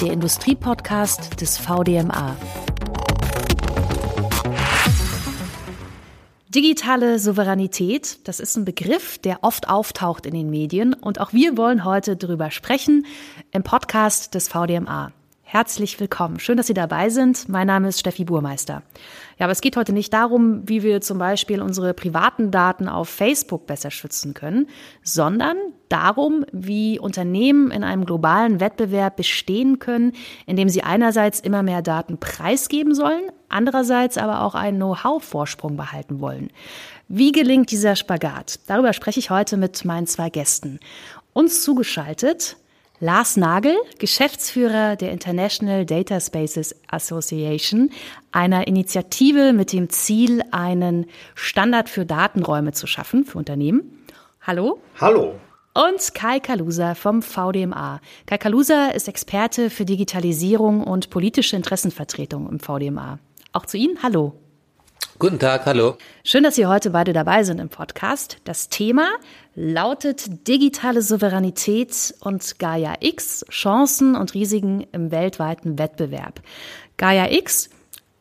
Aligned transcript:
der 0.00 0.12
Industriepodcast 0.12 1.40
des 1.40 1.58
VDMA. 1.58 2.34
Digitale 6.48 7.18
Souveränität, 7.18 8.26
das 8.26 8.40
ist 8.40 8.56
ein 8.56 8.64
Begriff, 8.64 9.18
der 9.18 9.44
oft 9.44 9.68
auftaucht 9.68 10.24
in 10.24 10.32
den 10.32 10.48
Medien 10.48 10.94
und 10.94 11.20
auch 11.20 11.32
wir 11.32 11.56
wollen 11.56 11.84
heute 11.84 12.16
darüber 12.16 12.50
sprechen 12.50 13.04
im 13.52 13.62
Podcast 13.62 14.34
des 14.34 14.48
VDMA. 14.48 15.12
Herzlich 15.52 15.98
willkommen. 15.98 16.38
Schön, 16.38 16.58
dass 16.58 16.68
Sie 16.68 16.74
dabei 16.74 17.08
sind. 17.08 17.48
Mein 17.48 17.66
Name 17.66 17.88
ist 17.88 17.98
Steffi 17.98 18.24
Burmeister. 18.24 18.84
Ja, 19.36 19.46
aber 19.46 19.50
es 19.50 19.60
geht 19.60 19.76
heute 19.76 19.92
nicht 19.92 20.12
darum, 20.12 20.62
wie 20.68 20.84
wir 20.84 21.00
zum 21.00 21.18
Beispiel 21.18 21.60
unsere 21.60 21.92
privaten 21.92 22.52
Daten 22.52 22.88
auf 22.88 23.08
Facebook 23.08 23.66
besser 23.66 23.90
schützen 23.90 24.32
können, 24.32 24.68
sondern 25.02 25.56
darum, 25.88 26.44
wie 26.52 27.00
Unternehmen 27.00 27.72
in 27.72 27.82
einem 27.82 28.04
globalen 28.04 28.60
Wettbewerb 28.60 29.16
bestehen 29.16 29.80
können, 29.80 30.12
indem 30.46 30.68
sie 30.68 30.84
einerseits 30.84 31.40
immer 31.40 31.64
mehr 31.64 31.82
Daten 31.82 32.18
preisgeben 32.18 32.94
sollen, 32.94 33.24
andererseits 33.48 34.18
aber 34.18 34.42
auch 34.42 34.54
einen 34.54 34.76
Know-how-Vorsprung 34.76 35.76
behalten 35.76 36.20
wollen. 36.20 36.50
Wie 37.08 37.32
gelingt 37.32 37.72
dieser 37.72 37.96
Spagat? 37.96 38.60
Darüber 38.68 38.92
spreche 38.92 39.18
ich 39.18 39.30
heute 39.30 39.56
mit 39.56 39.84
meinen 39.84 40.06
zwei 40.06 40.30
Gästen. 40.30 40.78
Uns 41.32 41.64
zugeschaltet 41.64 42.56
Lars 43.02 43.38
Nagel, 43.38 43.76
Geschäftsführer 43.98 44.94
der 44.94 45.10
International 45.10 45.86
Data 45.86 46.20
Spaces 46.20 46.76
Association, 46.86 47.88
einer 48.30 48.66
Initiative 48.66 49.54
mit 49.54 49.72
dem 49.72 49.88
Ziel, 49.88 50.42
einen 50.50 51.06
Standard 51.34 51.88
für 51.88 52.04
Datenräume 52.04 52.72
zu 52.72 52.86
schaffen 52.86 53.24
für 53.24 53.38
Unternehmen. 53.38 54.04
Hallo. 54.42 54.82
Hallo. 55.00 55.34
Und 55.72 56.14
Kai 56.14 56.40
Kalusa 56.40 56.94
vom 56.94 57.22
VDMA. 57.22 58.02
Kai 58.26 58.36
Kalusa 58.36 58.88
ist 58.88 59.08
Experte 59.08 59.70
für 59.70 59.86
Digitalisierung 59.86 60.84
und 60.84 61.08
politische 61.08 61.56
Interessenvertretung 61.56 62.50
im 62.50 62.60
VDMA. 62.60 63.18
Auch 63.52 63.64
zu 63.64 63.78
Ihnen, 63.78 64.02
hallo. 64.02 64.34
Guten 65.18 65.38
Tag, 65.38 65.66
hallo. 65.66 65.96
Schön, 66.24 66.42
dass 66.44 66.54
Sie 66.54 66.64
heute 66.64 66.90
beide 66.90 67.12
dabei 67.12 67.44
sind 67.44 67.60
im 67.60 67.68
Podcast. 67.68 68.38
Das 68.44 68.70
Thema 68.70 69.06
lautet 69.54 70.46
digitale 70.48 71.02
Souveränität 71.02 72.14
und 72.20 72.58
Gaia 72.58 72.94
X, 73.00 73.44
Chancen 73.50 74.14
und 74.14 74.34
Risiken 74.34 74.86
im 74.92 75.10
weltweiten 75.10 75.78
Wettbewerb. 75.78 76.40
Gaia 76.96 77.30
X, 77.30 77.70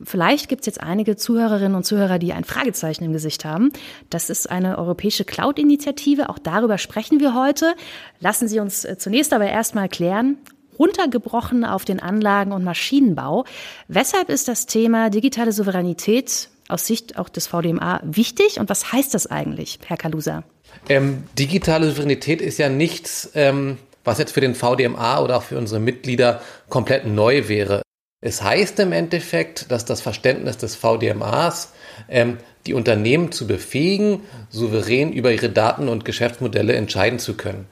vielleicht 0.02 0.50
gibt 0.50 0.62
es 0.62 0.66
jetzt 0.66 0.82
einige 0.82 1.16
Zuhörerinnen 1.16 1.76
und 1.76 1.84
Zuhörer, 1.86 2.20
die 2.20 2.34
ein 2.34 2.44
Fragezeichen 2.44 3.04
im 3.04 3.14
Gesicht 3.14 3.46
haben. 3.46 3.72
Das 4.10 4.30
ist 4.30 4.50
eine 4.50 4.78
europäische 4.78 5.26
Cloud-Initiative. 5.26 6.30
Auch 6.30 6.40
darüber 6.40 6.78
sprechen 6.78 7.20
wir 7.20 7.36
heute. 7.36 7.76
Lassen 8.20 8.48
Sie 8.48 8.60
uns 8.60 8.86
äh, 8.86 8.98
zunächst 8.98 9.34
aber 9.34 9.48
erstmal 9.48 9.90
klären, 9.90 10.38
runtergebrochen 10.80 11.66
auf 11.66 11.86
den 11.86 12.00
Anlagen- 12.00 12.54
und 12.54 12.64
Maschinenbau. 12.64 13.46
Weshalb 13.88 14.30
ist 14.30 14.48
das 14.48 14.66
Thema 14.66 15.10
digitale 15.10 15.52
Souveränität 15.52 16.50
aus 16.70 16.88
Sicht 16.88 17.18
auch 17.18 17.30
des 17.30 17.48
VDMA 17.48 18.00
wichtig 18.04 18.60
und 18.60 18.70
was 18.70 18.94
heißt 18.94 19.14
das 19.14 19.28
eigentlich, 19.28 19.80
Herr 19.86 19.98
Kalusa? 19.98 20.44
Ähm, 20.88 21.24
digitale 21.38 21.88
Souveränität 21.88 22.42
ist 22.42 22.58
ja 22.58 22.70
nichts, 22.70 23.32
ähm, 23.36 23.78
was 24.04 24.18
jetzt 24.18 24.32
für 24.32 24.42
den 24.42 24.56
VDMA 24.56 25.22
oder 25.22 25.38
auch 25.38 25.44
für 25.44 25.58
unsere 25.58 25.80
Mitglieder 25.80 26.42
komplett 26.70 27.06
neu 27.06 27.48
wäre. 27.48 27.82
Es 28.22 28.42
heißt 28.42 28.80
im 28.80 28.92
Endeffekt, 28.92 29.72
dass 29.72 29.86
das 29.86 30.02
Verständnis 30.02 30.58
des 30.58 30.76
VDMAs 30.76 31.74
ähm, 32.10 32.38
die 32.66 32.74
Unternehmen 32.74 33.32
zu 33.32 33.48
befähigen, 33.48 34.22
souverän 34.50 35.14
über 35.14 35.32
ihre 35.32 35.50
Daten 35.50 35.88
und 35.88 36.06
Geschäftsmodelle 36.06 36.74
entscheiden 36.74 37.20
zu 37.20 37.36
können. 37.36 37.68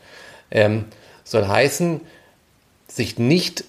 Ähm, 0.50 0.86
soll 1.24 1.48
heißen, 1.48 2.02
sich 2.88 3.18
nicht 3.20 3.66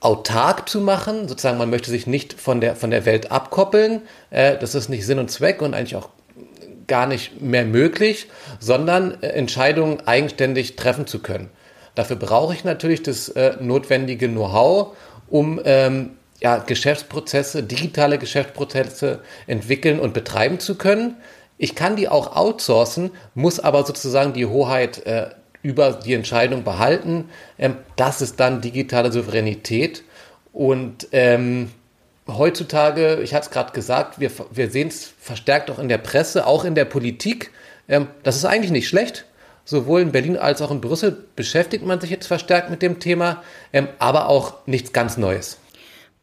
autark 0.00 0.68
zu 0.68 0.80
machen. 0.80 1.28
Sozusagen, 1.28 1.58
man 1.58 1.70
möchte 1.70 1.90
sich 1.90 2.06
nicht 2.06 2.34
von 2.34 2.60
der, 2.60 2.76
von 2.76 2.90
der 2.90 3.04
Welt 3.04 3.32
abkoppeln. 3.32 4.02
Äh, 4.30 4.56
das 4.58 4.74
ist 4.74 4.88
nicht 4.88 5.06
Sinn 5.06 5.18
und 5.18 5.30
Zweck 5.30 5.62
und 5.62 5.74
eigentlich 5.74 5.96
auch 5.96 6.08
gar 6.86 7.06
nicht 7.06 7.40
mehr 7.40 7.64
möglich, 7.64 8.28
sondern 8.60 9.22
äh, 9.22 9.28
Entscheidungen 9.28 10.00
eigenständig 10.06 10.76
treffen 10.76 11.06
zu 11.06 11.20
können. 11.20 11.50
Dafür 11.94 12.16
brauche 12.16 12.54
ich 12.54 12.64
natürlich 12.64 13.02
das 13.02 13.28
äh, 13.30 13.56
notwendige 13.60 14.28
Know-how, 14.28 14.96
um 15.28 15.60
ähm, 15.64 16.10
ja, 16.40 16.58
Geschäftsprozesse, 16.58 17.62
digitale 17.62 18.18
Geschäftsprozesse 18.18 19.20
entwickeln 19.46 20.00
und 20.00 20.14
betreiben 20.14 20.58
zu 20.58 20.76
können. 20.76 21.16
Ich 21.58 21.74
kann 21.74 21.96
die 21.96 22.08
auch 22.08 22.34
outsourcen, 22.34 23.10
muss 23.34 23.60
aber 23.60 23.84
sozusagen 23.84 24.32
die 24.32 24.46
Hoheit 24.46 25.06
äh, 25.06 25.26
über 25.62 25.92
die 25.92 26.14
Entscheidung 26.14 26.64
behalten. 26.64 27.28
Ähm, 27.58 27.76
das 27.96 28.20
ist 28.20 28.40
dann 28.40 28.60
digitale 28.60 29.12
Souveränität. 29.12 30.02
Und 30.52 31.08
ähm, 31.12 31.70
heutzutage, 32.38 33.20
ich 33.22 33.34
hatte 33.34 33.46
es 33.46 33.50
gerade 33.50 33.72
gesagt, 33.72 34.20
wir, 34.20 34.30
wir 34.50 34.70
sehen 34.70 34.88
es 34.88 35.12
verstärkt 35.18 35.70
auch 35.70 35.78
in 35.78 35.88
der 35.88 35.98
Presse, 35.98 36.46
auch 36.46 36.64
in 36.64 36.74
der 36.74 36.84
Politik. 36.84 37.50
Ähm, 37.88 38.08
das 38.22 38.36
ist 38.36 38.44
eigentlich 38.44 38.72
nicht 38.72 38.88
schlecht. 38.88 39.26
Sowohl 39.64 40.00
in 40.00 40.12
Berlin 40.12 40.36
als 40.36 40.60
auch 40.60 40.70
in 40.70 40.80
Brüssel 40.80 41.24
beschäftigt 41.36 41.86
man 41.86 42.00
sich 42.00 42.10
jetzt 42.10 42.26
verstärkt 42.26 42.70
mit 42.70 42.82
dem 42.82 42.98
Thema, 42.98 43.42
ähm, 43.72 43.88
aber 43.98 44.28
auch 44.28 44.66
nichts 44.66 44.92
ganz 44.92 45.16
Neues. 45.16 45.58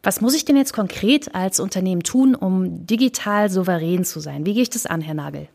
Was 0.03 0.21
muss 0.21 0.35
ich 0.35 0.45
denn 0.45 0.55
jetzt 0.55 0.73
konkret 0.73 1.35
als 1.35 1.59
Unternehmen 1.59 2.03
tun, 2.03 2.35
um 2.35 2.85
digital 2.85 3.49
souverän 3.49 4.05
zu 4.05 4.19
sein? 4.19 4.45
Wie 4.45 4.53
gehe 4.53 4.63
ich 4.63 4.69
das 4.69 4.85
an, 4.85 5.01
Herr 5.01 5.13
Nagel? 5.13 5.47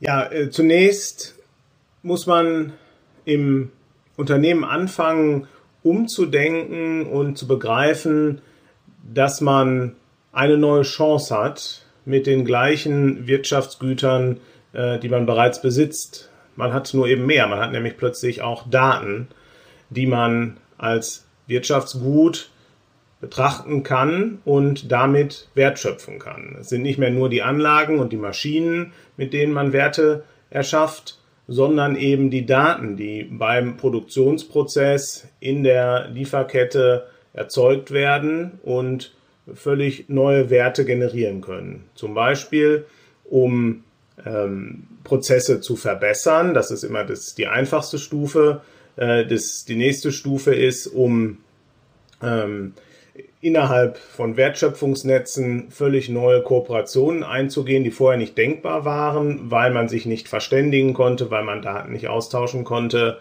Ja, 0.00 0.30
äh, 0.30 0.50
zunächst 0.50 1.34
muss 2.02 2.26
man 2.26 2.72
im 3.24 3.70
Unternehmen 4.16 4.64
anfangen, 4.64 5.46
umzudenken 5.82 7.06
und 7.06 7.38
zu 7.38 7.46
begreifen, 7.46 8.40
dass 9.02 9.40
man 9.40 9.96
eine 10.32 10.56
neue 10.56 10.82
Chance 10.82 11.36
hat 11.36 11.82
mit 12.04 12.26
den 12.26 12.44
gleichen 12.44 13.26
Wirtschaftsgütern, 13.26 14.38
äh, 14.72 14.98
die 14.98 15.08
man 15.08 15.26
bereits 15.26 15.60
besitzt. 15.62 16.30
Man 16.56 16.72
hat 16.72 16.92
nur 16.94 17.08
eben 17.08 17.26
mehr. 17.26 17.46
Man 17.46 17.60
hat 17.60 17.72
nämlich 17.72 17.96
plötzlich 17.96 18.42
auch 18.42 18.68
Daten, 18.68 19.28
die 19.90 20.06
man 20.06 20.58
als 20.78 21.26
Wirtschaftsgut 21.46 22.50
betrachten 23.20 23.82
kann 23.82 24.38
und 24.44 24.90
damit 24.90 25.48
Wert 25.54 25.78
schöpfen 25.78 26.18
kann. 26.18 26.56
Es 26.58 26.70
sind 26.70 26.82
nicht 26.82 26.98
mehr 26.98 27.10
nur 27.10 27.28
die 27.28 27.42
Anlagen 27.42 27.98
und 27.98 28.12
die 28.12 28.16
Maschinen, 28.16 28.92
mit 29.16 29.32
denen 29.32 29.52
man 29.52 29.72
Werte 29.72 30.24
erschafft, 30.48 31.18
sondern 31.46 31.96
eben 31.96 32.30
die 32.30 32.46
Daten, 32.46 32.96
die 32.96 33.24
beim 33.24 33.76
Produktionsprozess 33.76 35.28
in 35.40 35.64
der 35.64 36.08
Lieferkette 36.08 37.08
erzeugt 37.32 37.90
werden 37.90 38.58
und 38.62 39.14
völlig 39.54 40.08
neue 40.08 40.50
Werte 40.50 40.84
generieren 40.84 41.40
können. 41.40 41.84
Zum 41.94 42.14
Beispiel, 42.14 42.84
um 43.24 43.84
ähm, 44.26 44.86
Prozesse 45.04 45.60
zu 45.60 45.76
verbessern. 45.76 46.54
Das 46.54 46.70
ist 46.70 46.82
immer 46.82 47.04
das, 47.04 47.34
die 47.34 47.46
einfachste 47.46 47.98
Stufe. 47.98 48.62
Äh, 48.96 49.26
das, 49.26 49.64
die 49.64 49.76
nächste 49.76 50.12
Stufe 50.12 50.54
ist, 50.54 50.86
um 50.86 51.38
ähm, 52.22 52.74
innerhalb 53.40 53.96
von 53.96 54.36
Wertschöpfungsnetzen 54.36 55.70
völlig 55.70 56.08
neue 56.08 56.42
Kooperationen 56.42 57.22
einzugehen, 57.22 57.84
die 57.84 57.90
vorher 57.90 58.18
nicht 58.18 58.36
denkbar 58.36 58.84
waren, 58.84 59.50
weil 59.50 59.72
man 59.72 59.88
sich 59.88 60.04
nicht 60.04 60.28
verständigen 60.28 60.92
konnte, 60.92 61.30
weil 61.30 61.44
man 61.44 61.62
Daten 61.62 61.92
nicht 61.92 62.08
austauschen 62.08 62.64
konnte, 62.64 63.18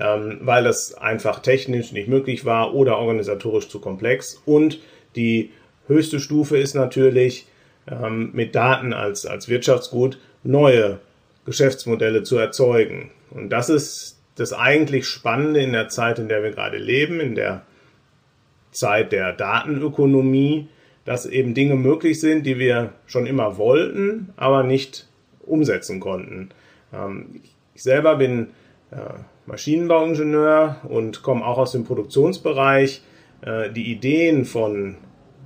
ähm, 0.00 0.38
weil 0.40 0.64
das 0.64 0.94
einfach 0.94 1.40
technisch 1.40 1.92
nicht 1.92 2.08
möglich 2.08 2.44
war 2.44 2.74
oder 2.74 2.98
organisatorisch 2.98 3.68
zu 3.68 3.80
komplex. 3.80 4.42
Und 4.46 4.80
die 5.14 5.50
höchste 5.86 6.20
Stufe 6.20 6.56
ist 6.56 6.74
natürlich, 6.74 7.46
ähm, 7.88 8.30
mit 8.32 8.54
Daten 8.54 8.92
als, 8.92 9.26
als 9.26 9.48
Wirtschaftsgut 9.48 10.18
neue 10.42 11.00
Geschäftsmodelle 11.44 12.22
zu 12.22 12.38
erzeugen. 12.38 13.10
Und 13.30 13.50
das 13.50 13.68
ist 13.68 14.18
das 14.36 14.52
eigentlich 14.52 15.06
Spannende 15.06 15.60
in 15.60 15.72
der 15.72 15.88
Zeit, 15.88 16.18
in 16.18 16.28
der 16.28 16.42
wir 16.42 16.50
gerade 16.50 16.78
leben, 16.78 17.20
in 17.20 17.34
der 17.34 17.62
Zeit 18.70 19.12
der 19.12 19.32
Datenökonomie, 19.32 20.68
dass 21.04 21.26
eben 21.26 21.54
Dinge 21.54 21.74
möglich 21.74 22.20
sind, 22.20 22.46
die 22.46 22.58
wir 22.58 22.92
schon 23.06 23.26
immer 23.26 23.58
wollten, 23.58 24.32
aber 24.36 24.62
nicht 24.62 25.08
umsetzen 25.40 26.00
konnten. 26.00 26.50
Ähm, 26.92 27.42
ich 27.74 27.82
selber 27.82 28.16
bin 28.16 28.48
äh, 28.90 28.96
Maschinenbauingenieur 29.50 30.76
und 30.88 31.22
komme 31.22 31.44
auch 31.44 31.58
aus 31.58 31.72
dem 31.72 31.84
Produktionsbereich. 31.84 33.02
Äh, 33.42 33.70
die 33.70 33.90
Ideen 33.90 34.44
von 34.44 34.96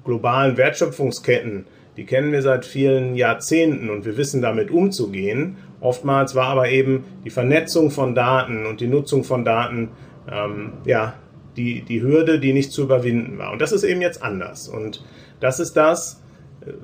globalen 0.05 0.57
Wertschöpfungsketten, 0.57 1.67
die 1.97 2.05
kennen 2.05 2.33
wir 2.33 2.43
seit 2.43 2.67
vielen 2.67 3.15
Jahrzehnten 3.15 3.89
und 3.89 4.05
wir 4.05 4.17
wissen 4.17 4.43
damit 4.43 4.71
umzugehen. 4.71 5.57
Oftmals 5.81 6.35
war 6.35 6.49
aber 6.49 6.69
eben 6.69 7.05
die 7.25 7.31
Vernetzung 7.31 7.91
von 7.91 8.15
Daten 8.15 8.67
und 8.67 8.81
die 8.81 8.89
Nutzung 8.89 9.25
von 9.25 9.45
Daten 9.45 9.91
ähm, 10.31 10.73
ja, 10.85 11.15
die, 11.57 11.83
die 11.83 12.03
Hürde, 12.03 12.41
die 12.41 12.53
nicht 12.53 12.73
zu 12.73 12.83
überwinden 12.83 13.39
war. 13.39 13.53
Und 13.53 13.63
das 13.63 13.73
ist 13.73 13.85
eben 13.85 14.01
jetzt 14.01 14.23
anders. 14.23 14.69
Und 14.69 15.05
das 15.41 15.61
ist 15.61 15.75
das, 15.75 16.21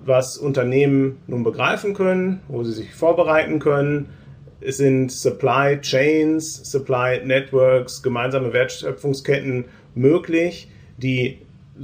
was 0.05 0.37
Unternehmen 0.39 1.19
nun 1.27 1.43
begreifen 1.43 1.95
können, 1.95 2.41
wo 2.49 2.63
sie 2.63 2.73
sich 2.73 2.95
vorbereiten 2.95 3.59
können. 3.59 4.11
Es 4.61 4.77
sind 4.77 5.11
Supply 5.11 5.81
Chains, 5.81 6.71
Supply 6.71 7.25
Networks, 7.25 8.03
gemeinsame 8.03 8.53
Wertschöpfungsketten 8.53 9.65
möglich, 9.95 10.71
die 10.99 11.39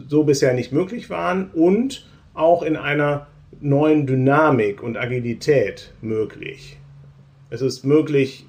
so 0.08 0.24
bisher 0.24 0.52
nicht 0.52 0.72
möglich 0.72 1.08
waren 1.08 1.50
und 1.52 2.06
auch 2.34 2.62
in 2.62 2.76
einer 2.76 3.28
neuen 3.60 4.06
Dynamik 4.06 4.82
und 4.82 4.98
Agilität 4.98 5.92
möglich. 6.02 6.78
Es 7.48 7.62
ist 7.62 7.84
möglich, 7.84 8.46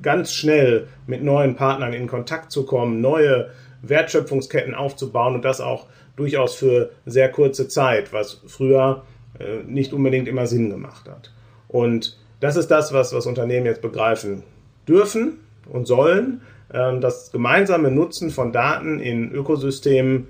ganz 0.00 0.32
schnell 0.32 0.88
mit 1.06 1.22
neuen 1.22 1.56
Partnern 1.56 1.92
in 1.92 2.06
Kontakt 2.06 2.52
zu 2.52 2.64
kommen, 2.64 3.00
neue 3.00 3.50
Wertschöpfungsketten 3.82 4.74
aufzubauen 4.74 5.34
und 5.34 5.44
das 5.44 5.60
auch 5.60 5.86
durchaus 6.16 6.54
für 6.54 6.90
sehr 7.04 7.30
kurze 7.30 7.68
Zeit, 7.68 8.12
was 8.12 8.40
früher 8.46 9.04
äh, 9.38 9.62
nicht 9.66 9.92
unbedingt 9.92 10.28
immer 10.28 10.46
Sinn 10.46 10.70
gemacht 10.70 11.08
hat. 11.08 11.32
Und 11.68 12.18
das 12.40 12.56
ist 12.56 12.68
das, 12.68 12.92
was, 12.92 13.12
was 13.12 13.26
Unternehmen 13.26 13.66
jetzt 13.66 13.82
begreifen 13.82 14.42
dürfen 14.86 15.38
und 15.68 15.86
sollen. 15.86 16.42
Ähm, 16.72 17.00
das 17.00 17.32
gemeinsame 17.32 17.90
Nutzen 17.90 18.30
von 18.30 18.52
Daten 18.52 19.00
in 19.00 19.32
Ökosystemen 19.32 20.28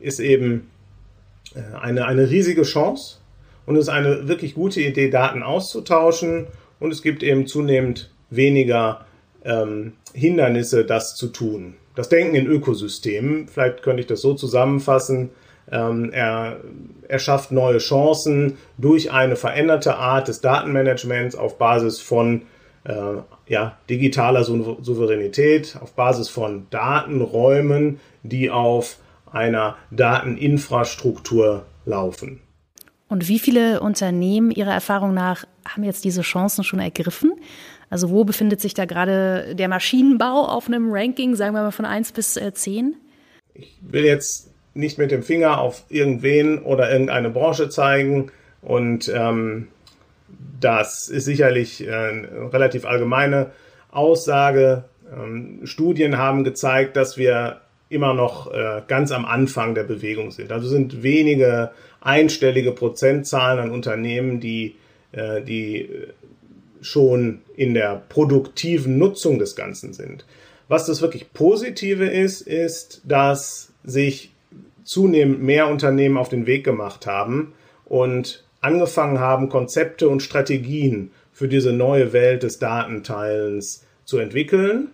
ist 0.00 0.20
eben 0.20 0.70
äh, 1.54 1.76
eine, 1.80 2.06
eine 2.06 2.30
riesige 2.30 2.62
Chance 2.62 3.18
und 3.66 3.76
es 3.76 3.82
ist 3.82 3.88
eine 3.88 4.28
wirklich 4.28 4.54
gute 4.54 4.80
Idee, 4.80 5.10
Daten 5.10 5.42
auszutauschen 5.42 6.46
und 6.80 6.92
es 6.92 7.02
gibt 7.02 7.22
eben 7.22 7.46
zunehmend 7.46 8.10
weniger 8.30 9.06
ähm, 9.44 9.94
Hindernisse, 10.12 10.84
das 10.84 11.16
zu 11.16 11.28
tun. 11.28 11.74
Das 11.94 12.08
Denken 12.08 12.34
in 12.34 12.46
Ökosystemen, 12.46 13.48
vielleicht 13.48 13.82
könnte 13.82 14.00
ich 14.00 14.06
das 14.06 14.20
so 14.20 14.34
zusammenfassen, 14.34 15.30
ähm, 15.70 16.10
er, 16.12 16.58
er 17.06 17.18
schafft 17.18 17.52
neue 17.52 17.78
Chancen 17.78 18.58
durch 18.78 19.12
eine 19.12 19.36
veränderte 19.36 19.96
Art 19.96 20.28
des 20.28 20.40
Datenmanagements 20.40 21.36
auf 21.36 21.58
Basis 21.58 22.00
von 22.00 22.42
äh, 22.84 22.94
ja, 23.46 23.76
digitaler 23.88 24.44
Souveränität, 24.44 25.78
auf 25.80 25.92
Basis 25.92 26.28
von 26.28 26.66
Datenräumen, 26.70 28.00
die 28.22 28.50
auf 28.50 28.98
einer 29.30 29.76
Dateninfrastruktur 29.90 31.64
laufen. 31.84 32.40
Und 33.08 33.28
wie 33.28 33.38
viele 33.38 33.80
Unternehmen 33.80 34.50
Ihrer 34.50 34.72
Erfahrung 34.72 35.14
nach 35.14 35.44
haben 35.66 35.84
jetzt 35.84 36.04
diese 36.04 36.22
Chancen 36.22 36.62
schon 36.62 36.78
ergriffen? 36.78 37.32
Also 37.90 38.10
wo 38.10 38.24
befindet 38.24 38.60
sich 38.60 38.74
da 38.74 38.84
gerade 38.84 39.54
der 39.54 39.68
Maschinenbau 39.68 40.46
auf 40.46 40.68
einem 40.68 40.90
Ranking, 40.92 41.34
sagen 41.34 41.54
wir 41.54 41.62
mal 41.62 41.70
von 41.70 41.86
1 41.86 42.12
bis 42.12 42.34
10? 42.34 42.94
Äh, 43.54 43.60
ich 43.60 43.78
will 43.80 44.04
jetzt 44.04 44.47
nicht 44.78 44.96
mit 44.96 45.10
dem 45.10 45.24
Finger 45.24 45.60
auf 45.60 45.82
irgendwen 45.88 46.60
oder 46.60 46.90
irgendeine 46.90 47.30
Branche 47.30 47.68
zeigen 47.68 48.30
und 48.62 49.12
ähm, 49.14 49.68
das 50.60 51.08
ist 51.08 51.24
sicherlich 51.24 51.86
äh, 51.86 51.90
eine 51.90 52.52
relativ 52.52 52.84
allgemeine 52.84 53.50
Aussage. 53.90 54.84
Ähm, 55.12 55.60
Studien 55.64 56.16
haben 56.16 56.44
gezeigt, 56.44 56.96
dass 56.96 57.16
wir 57.16 57.60
immer 57.88 58.14
noch 58.14 58.52
äh, 58.52 58.82
ganz 58.86 59.10
am 59.10 59.24
Anfang 59.24 59.74
der 59.74 59.82
Bewegung 59.82 60.30
sind. 60.30 60.52
Also 60.52 60.68
sind 60.68 61.02
wenige 61.02 61.70
einstellige 62.00 62.70
Prozentzahlen 62.70 63.58
an 63.58 63.70
Unternehmen, 63.70 64.38
die, 64.38 64.76
äh, 65.10 65.42
die 65.42 65.88
schon 66.80 67.40
in 67.56 67.74
der 67.74 68.02
produktiven 68.08 68.96
Nutzung 68.98 69.40
des 69.40 69.56
Ganzen 69.56 69.92
sind. 69.92 70.24
Was 70.68 70.86
das 70.86 71.02
wirklich 71.02 71.32
Positive 71.32 72.06
ist, 72.06 72.42
ist, 72.42 73.02
dass 73.04 73.72
sich 73.82 74.32
zunehmend 74.88 75.42
mehr 75.42 75.68
Unternehmen 75.68 76.16
auf 76.16 76.30
den 76.30 76.46
Weg 76.46 76.64
gemacht 76.64 77.06
haben 77.06 77.52
und 77.84 78.42
angefangen 78.62 79.20
haben, 79.20 79.50
Konzepte 79.50 80.08
und 80.08 80.22
Strategien 80.22 81.10
für 81.30 81.46
diese 81.46 81.72
neue 81.72 82.14
Welt 82.14 82.42
des 82.42 82.58
Datenteilens 82.58 83.84
zu 84.06 84.16
entwickeln. 84.16 84.88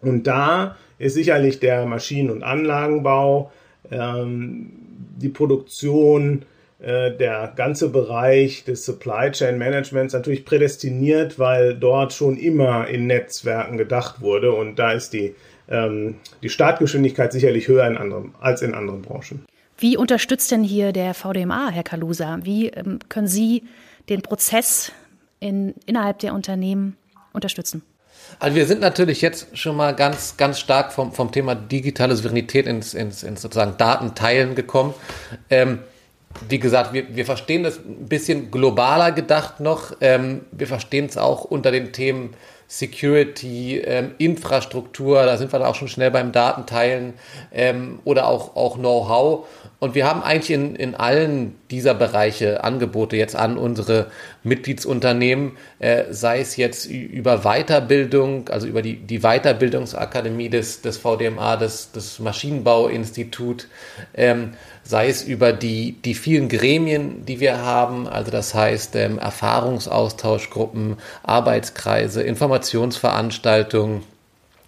Und 0.00 0.28
da 0.28 0.76
ist 0.98 1.14
sicherlich 1.14 1.58
der 1.58 1.84
Maschinen- 1.84 2.30
und 2.30 2.44
Anlagenbau, 2.44 3.50
ähm, 3.90 4.70
die 5.16 5.30
Produktion, 5.30 6.44
äh, 6.78 7.10
der 7.10 7.52
ganze 7.56 7.88
Bereich 7.88 8.62
des 8.62 8.84
Supply 8.84 9.32
Chain 9.32 9.58
Managements 9.58 10.14
natürlich 10.14 10.44
prädestiniert, 10.44 11.40
weil 11.40 11.74
dort 11.74 12.12
schon 12.12 12.36
immer 12.36 12.86
in 12.86 13.08
Netzwerken 13.08 13.78
gedacht 13.78 14.20
wurde 14.20 14.52
und 14.52 14.78
da 14.78 14.92
ist 14.92 15.12
die, 15.12 15.34
ähm, 15.70 16.16
die 16.42 16.48
Startgeschwindigkeit 16.48 17.32
sicherlich 17.32 17.68
höher 17.68 17.86
in 17.86 17.96
anderen, 17.96 18.34
als 18.40 18.62
in 18.62 18.74
anderen 18.74 19.02
Branchen. 19.02 19.44
Wie 19.78 19.96
unterstützt 19.96 20.50
denn 20.50 20.64
hier 20.64 20.92
der 20.92 21.14
VDMA, 21.14 21.70
Herr 21.70 21.84
Kalusa? 21.84 22.38
Wie 22.42 22.68
ähm, 22.68 22.98
können 23.08 23.28
Sie 23.28 23.62
den 24.08 24.22
Prozess 24.22 24.92
in, 25.40 25.74
innerhalb 25.86 26.18
der 26.18 26.34
Unternehmen 26.34 26.96
unterstützen? 27.32 27.82
Also 28.40 28.56
wir 28.56 28.66
sind 28.66 28.80
natürlich 28.80 29.22
jetzt 29.22 29.56
schon 29.56 29.76
mal 29.76 29.94
ganz, 29.94 30.36
ganz 30.36 30.58
stark 30.58 30.92
vom, 30.92 31.12
vom 31.12 31.32
Thema 31.32 31.54
digitale 31.54 32.14
Souveränität 32.14 32.66
ins, 32.66 32.94
ins, 32.94 33.22
ins 33.22 33.40
sozusagen 33.40 33.76
Datenteilen 33.78 34.54
gekommen. 34.54 34.94
Ähm, 35.48 35.78
wie 36.48 36.58
gesagt, 36.58 36.92
wir, 36.92 37.16
wir 37.16 37.24
verstehen 37.24 37.62
das 37.62 37.78
ein 37.78 38.08
bisschen 38.08 38.50
globaler 38.50 39.12
gedacht 39.12 39.60
noch. 39.60 39.96
Ähm, 40.00 40.42
wir 40.52 40.66
verstehen 40.66 41.06
es 41.06 41.16
auch 41.16 41.44
unter 41.44 41.70
den 41.70 41.92
Themen 41.92 42.34
Security, 42.70 43.78
ähm, 43.78 44.12
Infrastruktur, 44.18 45.24
da 45.24 45.38
sind 45.38 45.52
wir 45.52 45.58
dann 45.58 45.68
auch 45.68 45.74
schon 45.74 45.88
schnell 45.88 46.10
beim 46.10 46.32
Datenteilen 46.32 47.14
ähm, 47.50 47.98
oder 48.04 48.28
auch, 48.28 48.56
auch 48.56 48.76
Know-how. 48.76 49.46
Und 49.78 49.94
wir 49.94 50.06
haben 50.06 50.22
eigentlich 50.22 50.50
in, 50.50 50.76
in 50.76 50.94
allen 50.94 51.56
dieser 51.70 51.94
Bereiche 51.94 52.62
Angebote 52.64 53.16
jetzt 53.16 53.36
an 53.36 53.56
unsere 53.56 54.10
Mitgliedsunternehmen, 54.42 55.56
äh, 55.78 56.04
sei 56.10 56.40
es 56.40 56.56
jetzt 56.56 56.84
über 56.84 57.38
Weiterbildung, 57.38 58.50
also 58.50 58.66
über 58.66 58.82
die, 58.82 58.96
die 58.96 59.20
Weiterbildungsakademie 59.20 60.50
des, 60.50 60.82
des 60.82 60.98
VDMA, 60.98 61.56
des, 61.56 61.92
des 61.92 62.18
Maschinenbauinstitut, 62.18 63.68
ähm, 64.14 64.52
sei 64.88 65.10
es 65.10 65.22
über 65.22 65.52
die, 65.52 65.92
die 66.02 66.14
vielen 66.14 66.48
Gremien, 66.48 67.26
die 67.26 67.40
wir 67.40 67.58
haben, 67.58 68.08
also 68.08 68.30
das 68.30 68.54
heißt 68.54 68.96
ähm, 68.96 69.18
Erfahrungsaustauschgruppen, 69.18 70.96
Arbeitskreise, 71.22 72.22
Informationsveranstaltungen, 72.22 74.02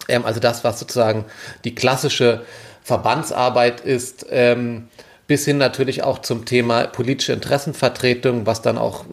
ähm, 0.07 0.23
also 0.23 0.39
das, 0.39 0.63
was 0.63 0.79
sozusagen 0.79 1.25
die 1.63 1.73
klassische 1.73 2.45
Verbandsarbeit 2.83 3.79
ist, 3.81 4.27
ähm, 4.29 4.89
bis 5.25 5.45
hin 5.45 5.57
natürlich 5.57 6.03
auch 6.03 6.19
zum 6.19 6.45
Thema 6.45 6.83
politische 6.83 7.33
Interessenvertretung, 7.33 8.45
was 8.45 8.61
dann 8.61 8.77
auch 8.77 9.05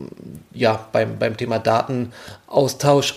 ja, 0.53 0.89
beim, 0.93 1.19
beim 1.19 1.39
Thema 1.39 1.59
Datenaustausch 1.59 3.15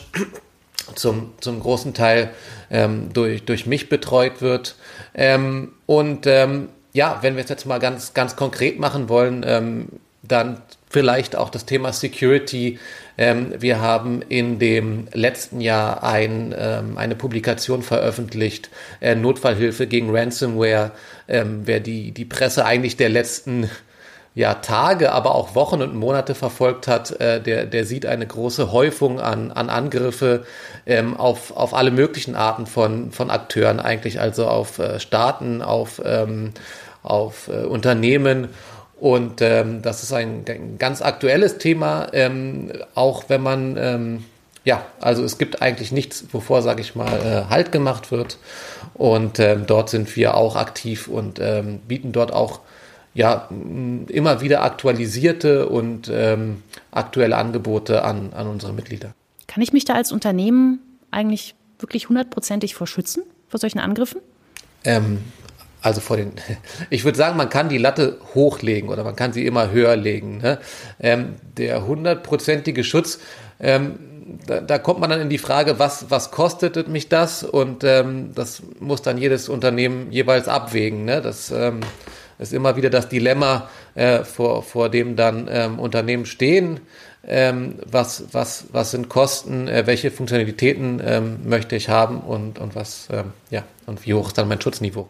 zum, 0.96 1.34
zum 1.42 1.60
großen 1.60 1.94
Teil 1.94 2.30
ähm, 2.70 3.10
durch, 3.12 3.44
durch 3.44 3.66
mich 3.66 3.90
betreut 3.90 4.42
wird. 4.42 4.78
Ähm, 5.14 5.74
und 5.88 6.26
ähm, 6.26 6.70
ja, 6.94 7.20
wenn 7.22 7.36
wir 7.36 7.44
es 7.44 7.50
jetzt 7.50 7.66
mal 7.66 7.80
ganz, 7.80 8.14
ganz 8.14 8.36
konkret 8.36 8.80
machen 8.80 9.10
wollen, 9.10 9.44
ähm, 9.48 9.88
dann 10.24 10.62
vielleicht 10.90 11.36
auch 11.36 11.50
das 11.50 11.66
Thema 11.66 11.94
Security. 11.94 12.80
Ähm, 13.18 13.54
wir 13.60 13.82
haben 13.82 14.22
in 14.22 14.60
dem 14.60 15.08
letzten 15.14 15.62
Jahr 15.62 16.04
ein, 16.04 16.54
ähm, 16.58 16.98
eine 16.98 17.16
Publikation 17.16 17.82
veröffentlicht, 17.82 18.70
äh, 19.00 19.16
Notfallhilfe 19.16 19.88
gegen 19.88 20.16
Ransomware. 20.16 20.92
Ähm, 21.28 21.62
wer 21.66 21.80
die, 21.80 22.12
die 22.12 22.26
Presse 22.26 22.66
eigentlich 22.66 22.98
der 22.98 23.10
letzten 23.10 23.70
ja, 24.34 24.56
Tage, 24.56 25.12
aber 25.12 25.36
auch 25.36 25.56
Wochen 25.56 25.82
und 25.82 25.94
Monate 25.94 26.36
verfolgt 26.36 26.88
hat, 26.88 27.20
äh, 27.20 27.42
der, 27.42 27.66
der 27.66 27.86
sieht 27.86 28.06
eine 28.06 28.26
große 28.26 28.72
Häufung 28.72 29.20
an, 29.20 29.52
an 29.52 29.70
Angriffe 29.70 30.46
ähm, 30.86 31.18
auf, 31.18 31.56
auf 31.56 31.74
alle 31.74 31.92
möglichen 31.92 32.36
Arten 32.36 32.66
von, 32.66 33.12
von 33.12 33.30
Akteuren, 33.30 33.82
eigentlich 33.82 34.22
also 34.22 34.48
auf 34.48 34.80
äh, 34.80 35.02
Staaten, 35.02 35.62
auf, 35.62 36.02
ähm, 36.06 36.54
auf 37.04 37.50
äh, 37.50 37.66
Unternehmen. 37.66 38.48
Und 39.02 39.42
ähm, 39.42 39.82
das 39.82 40.04
ist 40.04 40.14
ein, 40.14 40.46
ein 40.48 40.78
ganz 40.78 41.02
aktuelles 41.02 41.58
Thema, 41.58 42.08
ähm, 42.14 42.72
auch 42.96 43.26
wenn 43.28 43.42
man, 43.42 43.76
ähm, 43.76 44.26
ja, 44.64 44.86
also 45.02 45.26
es 45.26 45.40
gibt 45.40 45.62
eigentlich 45.62 45.92
nichts, 45.92 46.26
wovor, 46.32 46.62
sage 46.62 46.82
ich 46.82 46.96
mal, 46.96 47.18
äh, 47.20 47.50
Halt 47.50 47.74
gemacht 47.74 48.12
wird. 48.12 48.38
Und 48.94 49.40
ähm, 49.40 49.66
dort 49.68 49.90
sind 49.90 50.16
wir 50.16 50.36
auch 50.36 50.56
aktiv 50.56 51.10
und 51.10 51.40
ähm, 51.42 51.80
bieten 51.80 52.14
dort 52.14 52.32
auch 52.32 52.62
ja, 53.14 53.50
immer 53.50 54.42
wieder 54.42 54.64
aktualisierte 54.64 55.68
und 55.68 56.10
ähm, 56.14 56.64
aktuelle 56.92 57.36
Angebote 57.36 58.04
an, 58.04 58.34
an 58.34 58.48
unsere 58.48 58.74
Mitglieder. 58.74 59.14
Kann 59.48 59.62
ich 59.62 59.74
mich 59.74 59.84
da 59.84 59.96
als 59.96 60.12
Unternehmen 60.12 60.80
eigentlich 61.12 61.56
wirklich 61.80 62.08
hundertprozentig 62.08 62.74
vor 62.76 62.88
schützen, 62.88 63.24
vor 63.50 63.60
solchen 63.60 63.80
Angriffen? 63.80 64.22
Ähm, 64.86 65.20
also 65.82 66.00
vor 66.00 66.16
den, 66.18 66.34
ich 66.90 67.04
würde 67.04 67.18
sagen, 67.18 67.36
man 67.36 67.50
kann 67.50 67.68
die 67.68 67.78
Latte 67.78 68.18
hochlegen 68.34 68.90
oder 68.90 69.04
man 69.04 69.16
kann 69.16 69.34
sie 69.34 69.46
immer 69.46 69.72
höher 69.72 69.96
legen. 69.96 70.38
Ne? 70.38 70.60
Ähm, 71.00 71.36
der 71.58 71.86
hundertprozentige 71.86 72.84
Schutz, 72.84 73.20
ähm, 73.60 74.00
da, 74.48 74.62
da, 74.62 74.78
kommt 74.78 75.02
man 75.02 75.10
dann 75.10 75.20
in 75.20 75.30
die 75.30 75.38
Frage, 75.38 75.80
was, 75.80 76.10
was 76.10 76.32
kostet 76.32 76.88
mich 76.88 77.10
das? 77.10 77.44
Und 77.44 77.84
ähm, 77.84 78.32
das 78.34 78.62
muss 78.80 79.02
dann 79.02 79.18
jedes 79.18 79.50
Unternehmen 79.50 80.12
jeweils 80.12 80.48
abwägen. 80.48 81.04
Ne? 81.04 81.22
Das 81.22 81.52
ähm, 81.52 81.82
ist 82.42 82.54
immer 82.54 82.76
wieder 82.76 82.90
das 82.90 83.10
Dilemma, 83.10 83.70
äh, 83.96 84.24
vor, 84.24 84.64
vor 84.64 84.90
dem 84.90 85.16
dann 85.16 85.48
ähm, 85.50 85.80
Unternehmen 85.80 86.26
stehen. 86.26 86.80
Ähm, 87.24 87.76
was, 87.86 88.26
was, 88.32 88.66
was 88.72 88.92
sind 88.92 89.08
Kosten, 89.08 89.68
äh, 89.68 89.86
welche 89.86 90.10
Funktionalitäten 90.10 91.02
ähm, 91.06 91.40
möchte 91.46 91.76
ich 91.76 91.88
haben 91.88 92.20
und, 92.22 92.58
und 92.58 92.76
was, 92.76 93.10
ähm, 93.12 93.34
ja, 93.52 93.64
und 93.86 94.06
wie 94.06 94.16
hoch 94.16 94.28
ist 94.28 94.38
dann 94.38 94.48
mein 94.48 94.60
Schutzniveau? 94.60 95.08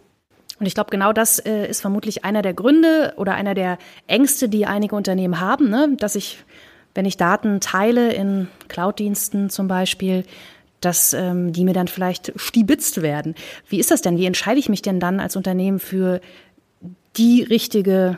Und 0.60 0.66
ich 0.66 0.76
glaube, 0.76 0.92
genau 0.92 1.14
das 1.14 1.40
äh, 1.40 1.68
ist 1.68 1.82
vermutlich 1.82 2.26
einer 2.26 2.42
der 2.42 2.54
Gründe 2.54 3.14
oder 3.16 3.34
einer 3.34 3.56
der 3.56 3.78
Ängste, 4.08 4.50
die 4.50 4.66
einige 4.66 4.96
Unternehmen 4.96 5.40
haben, 5.40 5.70
ne? 5.70 5.96
dass 5.98 6.16
ich, 6.16 6.44
wenn 6.94 7.06
ich 7.06 7.18
Daten 7.18 7.62
teile 7.62 8.14
in 8.14 8.48
Cloud-Diensten 8.68 9.50
zum 9.50 9.68
Beispiel, 9.68 10.26
dass 10.82 11.14
ähm, 11.14 11.54
die 11.54 11.64
mir 11.64 11.74
dann 11.74 11.88
vielleicht 11.88 12.34
stibitzt 12.36 13.02
werden. 13.02 13.36
Wie 13.70 13.80
ist 13.80 13.90
das 13.90 14.02
denn? 14.02 14.18
Wie 14.18 14.26
entscheide 14.26 14.60
ich 14.60 14.68
mich 14.68 14.82
denn 14.82 15.00
dann 15.00 15.20
als 15.20 15.36
Unternehmen 15.36 15.80
für 15.80 16.22
die 17.18 17.44
richtige, 17.44 18.18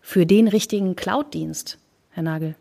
für 0.00 0.26
den 0.26 0.48
richtigen 0.48 0.96
Cloud-Dienst, 0.96 1.78
Herr 2.10 2.22
Nagel? 2.22 2.54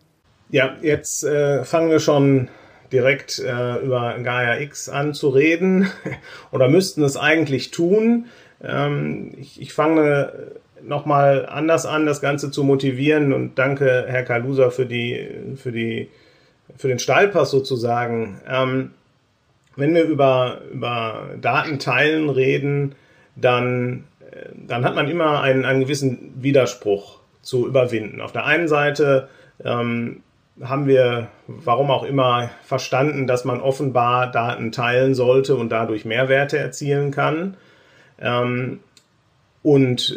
Ja, 0.49 0.75
jetzt 0.81 1.23
äh, 1.23 1.63
fangen 1.63 1.89
wir 1.89 1.99
schon 1.99 2.49
direkt 2.91 3.39
äh, 3.39 3.77
über 3.83 4.17
Gaia 4.19 4.59
X 4.59 4.87
an 4.87 5.13
zu 5.13 5.29
reden 5.29 5.87
oder 6.51 6.69
müssten 6.69 7.03
es 7.03 7.17
eigentlich 7.17 7.71
tun. 7.71 8.27
Ähm, 8.63 9.33
ich, 9.37 9.59
ich 9.59 9.73
fange 9.73 10.51
nochmal 10.83 11.47
anders 11.47 11.85
an, 11.85 12.05
das 12.05 12.21
Ganze 12.21 12.51
zu 12.51 12.63
motivieren 12.63 13.33
und 13.33 13.57
danke 13.57 14.05
Herr 14.07 14.23
Kalusa 14.23 14.69
für 14.69 14.85
die, 14.85 15.27
für 15.55 15.71
die, 15.71 16.09
für 16.77 16.87
den 16.87 16.99
Steilpass 16.99 17.51
sozusagen. 17.51 18.39
Ähm, 18.47 18.91
wenn 19.75 19.95
wir 19.95 20.03
über, 20.03 20.61
über 20.71 21.29
Datenteilen 21.41 22.29
reden, 22.29 22.95
dann, 23.35 24.03
dann 24.55 24.85
hat 24.85 24.95
man 24.95 25.09
immer 25.09 25.41
einen, 25.41 25.65
einen 25.65 25.81
gewissen 25.81 26.33
Widerspruch 26.41 27.19
zu 27.41 27.67
überwinden. 27.67 28.21
Auf 28.21 28.31
der 28.31 28.45
einen 28.45 28.67
Seite 28.67 29.27
ähm, 29.63 30.23
haben 30.61 30.87
wir, 30.87 31.27
warum 31.47 31.91
auch 31.91 32.03
immer, 32.03 32.49
verstanden, 32.63 33.27
dass 33.27 33.45
man 33.45 33.59
offenbar 33.59 34.31
Daten 34.31 34.71
teilen 34.71 35.15
sollte 35.15 35.55
und 35.55 35.71
dadurch 35.71 36.05
Mehrwerte 36.05 36.57
erzielen 36.57 37.11
kann. 37.11 37.57
Ähm, 38.19 38.79
und 39.63 40.15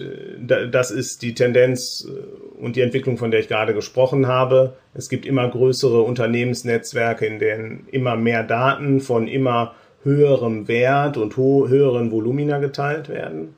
äh, 0.49 0.69
das 0.69 0.91
ist 0.91 1.23
die 1.23 1.35
Tendenz 1.35 2.07
äh, 2.09 2.63
und 2.63 2.77
die 2.77 2.83
Entwicklung, 2.83 3.17
von 3.17 3.31
der 3.31 3.41
ich 3.41 3.49
gerade 3.49 3.75
gesprochen 3.75 4.27
habe. 4.27 4.75
Es 4.93 5.09
gibt 5.09 5.25
immer 5.25 5.49
größere 5.49 6.03
Unternehmensnetzwerke, 6.03 7.27
in 7.27 7.39
denen 7.39 7.87
immer 7.91 8.17
mehr 8.17 8.43
Daten 8.43 9.01
von 9.01 9.29
immer 9.29 9.75
höherem 10.03 10.69
Wert 10.69 11.17
und 11.17 11.37
höheren 11.37 12.11
Volumina 12.11 12.59
geteilt 12.59 13.09
werden. 13.09 13.57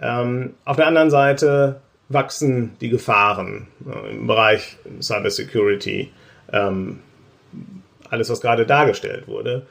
Ähm, 0.00 0.54
auf 0.64 0.76
der 0.76 0.86
anderen 0.86 1.10
Seite 1.10 1.80
wachsen 2.08 2.72
die 2.80 2.88
Gefahren 2.88 3.68
äh, 3.86 4.10
im 4.10 4.26
Bereich 4.26 4.76
Cybersecurity, 5.00 6.10
ähm, 6.52 7.00
alles, 8.08 8.30
was 8.30 8.40
gerade 8.40 8.66
dargestellt 8.66 9.28
wurde. 9.28 9.66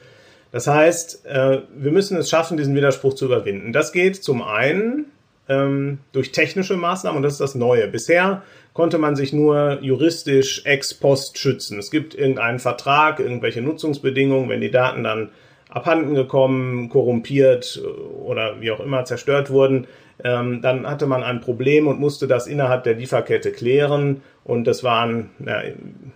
Das 0.52 0.68
heißt, 0.68 1.26
äh, 1.26 1.60
wir 1.76 1.92
müssen 1.92 2.18
es 2.18 2.30
schaffen, 2.30 2.58
diesen 2.58 2.76
Widerspruch 2.76 3.14
zu 3.14 3.26
überwinden. 3.26 3.74
Das 3.74 3.92
geht 3.92 4.24
zum 4.24 4.42
einen 4.42 5.06
ähm, 5.48 6.00
durch 6.12 6.32
technische 6.32 6.78
Maßnahmen 6.78 7.18
und 7.18 7.24
das 7.24 7.34
ist 7.34 7.42
das 7.42 7.56
Neue. 7.56 7.88
Bisher 7.88 8.44
konnte 8.74 8.98
man 8.98 9.16
sich 9.16 9.34
nur 9.34 9.80
juristisch 9.82 10.66
ex 10.66 10.94
post 10.94 11.38
schützen. 11.38 11.78
Es 11.80 11.92
gibt 11.92 12.16
irgendeinen 12.16 12.60
Vertrag, 12.60 13.20
irgendwelche 13.20 13.62
Nutzungsbedingungen, 13.62 14.50
wenn 14.50 14.62
die 14.62 14.72
Daten 14.72 15.04
dann 15.04 15.30
abhanden 15.70 16.16
gekommen, 16.16 16.90
korrumpiert 16.90 17.82
oder 18.24 18.60
wie 18.62 18.72
auch 18.72 18.80
immer 18.80 19.06
zerstört 19.06 19.52
wurden, 19.52 19.86
ähm, 20.24 20.62
dann 20.62 20.86
hatte 20.88 21.08
man 21.08 21.24
ein 21.24 21.40
Problem 21.40 21.88
und 21.88 22.00
musste 22.00 22.28
das 22.28 22.48
innerhalb 22.48 22.84
der 22.84 22.96
Lieferkette 22.96 23.52
klären 23.52 24.22
und 24.44 24.66
das 24.66 24.84
war, 24.84 25.06
ein, 25.06 25.30
ja, 25.46 25.62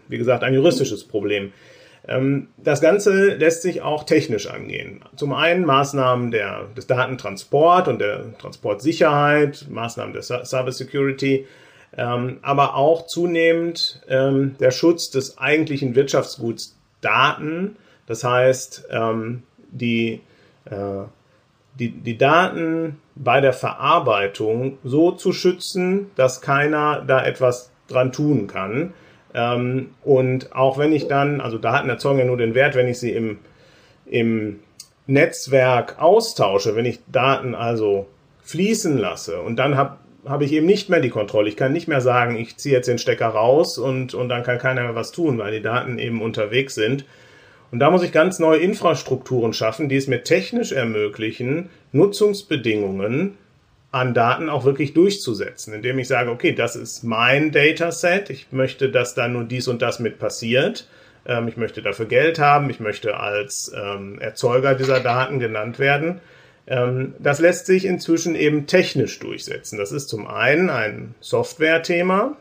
wie 0.07 0.17
gesagt, 0.17 0.43
ein 0.43 0.53
juristisches 0.53 1.05
Problem. 1.05 1.53
Ähm, 2.07 2.47
das 2.57 2.81
Ganze 2.81 3.35
lässt 3.35 3.61
sich 3.61 3.81
auch 3.81 4.03
technisch 4.03 4.47
angehen. 4.47 5.01
Zum 5.15 5.33
einen 5.33 5.65
Maßnahmen 5.65 6.31
der, 6.31 6.65
des 6.75 6.87
Datentransport 6.87 7.87
und 7.87 7.99
der 7.99 8.37
Transportsicherheit, 8.39 9.67
Maßnahmen 9.69 10.13
der 10.13 10.23
Cybersecurity, 10.23 11.47
ähm, 11.95 12.39
aber 12.41 12.75
auch 12.75 13.05
zunehmend 13.05 14.01
ähm, 14.09 14.55
der 14.59 14.71
Schutz 14.71 15.11
des 15.11 15.37
eigentlichen 15.37 15.95
Wirtschaftsguts 15.95 16.77
Daten. 16.99 17.77
Das 18.05 18.23
heißt, 18.23 18.87
die, 19.71 20.21
äh, 20.65 20.75
die, 21.79 21.89
die 21.89 22.17
Daten 22.17 22.99
bei 23.15 23.41
der 23.41 23.53
Verarbeitung 23.53 24.77
so 24.83 25.11
zu 25.11 25.31
schützen, 25.33 26.11
dass 26.15 26.41
keiner 26.41 27.03
da 27.05 27.23
etwas 27.23 27.71
dran 27.87 28.11
tun 28.11 28.47
kann. 28.47 28.93
Ähm, 29.33 29.89
und 30.03 30.55
auch 30.55 30.77
wenn 30.77 30.93
ich 30.93 31.07
dann, 31.07 31.41
also 31.41 31.57
Daten 31.57 31.89
erzeugen 31.89 32.19
ja 32.19 32.25
nur 32.25 32.37
den 32.37 32.55
Wert, 32.55 32.75
wenn 32.75 32.87
ich 32.87 32.99
sie 32.99 33.11
im, 33.11 33.39
im 34.05 34.59
Netzwerk 35.07 36.01
austausche, 36.01 36.75
wenn 36.75 36.85
ich 36.85 36.99
Daten 37.11 37.55
also 37.55 38.07
fließen 38.43 38.97
lasse 38.97 39.41
und 39.41 39.57
dann 39.57 39.77
habe 39.77 39.97
habe 40.25 40.45
ich 40.45 40.53
eben 40.53 40.65
nicht 40.65 40.89
mehr 40.89 41.01
die 41.01 41.09
Kontrolle. 41.09 41.49
Ich 41.49 41.57
kann 41.57 41.73
nicht 41.73 41.87
mehr 41.87 42.01
sagen, 42.01 42.37
ich 42.37 42.57
ziehe 42.57 42.75
jetzt 42.75 42.87
den 42.87 42.97
Stecker 42.97 43.27
raus 43.27 43.77
und, 43.77 44.13
und 44.13 44.29
dann 44.29 44.43
kann 44.43 44.57
keiner 44.57 44.83
mehr 44.83 44.95
was 44.95 45.11
tun, 45.11 45.37
weil 45.37 45.51
die 45.51 45.61
Daten 45.61 45.99
eben 45.99 46.21
unterwegs 46.21 46.75
sind. 46.75 47.05
Und 47.73 47.79
da 47.79 47.89
muss 47.89 48.03
ich 48.03 48.11
ganz 48.11 48.37
neue 48.37 48.59
Infrastrukturen 48.59 49.51
schaffen, 49.51 49.89
die 49.89 49.95
es 49.95 50.05
mir 50.05 50.23
technisch 50.23 50.71
ermöglichen, 50.71 51.71
Nutzungsbedingungen 51.91 53.35
an 53.89 54.13
Daten 54.13 54.47
auch 54.47 54.63
wirklich 54.63 54.93
durchzusetzen, 54.93 55.73
indem 55.73 55.97
ich 55.97 56.07
sage, 56.07 56.29
okay, 56.29 56.51
das 56.51 56.75
ist 56.75 57.03
mein 57.03 57.51
Dataset, 57.51 58.29
ich 58.29 58.51
möchte, 58.51 58.91
dass 58.91 59.15
da 59.15 59.27
nur 59.27 59.45
dies 59.45 59.67
und 59.67 59.81
das 59.81 59.99
mit 59.99 60.19
passiert, 60.19 60.87
ähm, 61.25 61.47
ich 61.47 61.57
möchte 61.57 61.81
dafür 61.81 62.05
Geld 62.05 62.37
haben, 62.37 62.69
ich 62.69 62.79
möchte 62.79 63.17
als 63.17 63.73
ähm, 63.75 64.19
Erzeuger 64.19 64.75
dieser 64.75 64.99
Daten 64.99 65.39
genannt 65.39 65.79
werden. 65.79 66.21
Ähm, 66.67 67.15
das 67.17 67.39
lässt 67.39 67.65
sich 67.65 67.85
inzwischen 67.85 68.35
eben 68.35 68.67
technisch 68.67 69.17
durchsetzen. 69.17 69.79
Das 69.79 69.91
ist 69.91 70.09
zum 70.09 70.27
einen 70.27 70.69
ein 70.69 71.15
Software-Thema, 71.21 72.37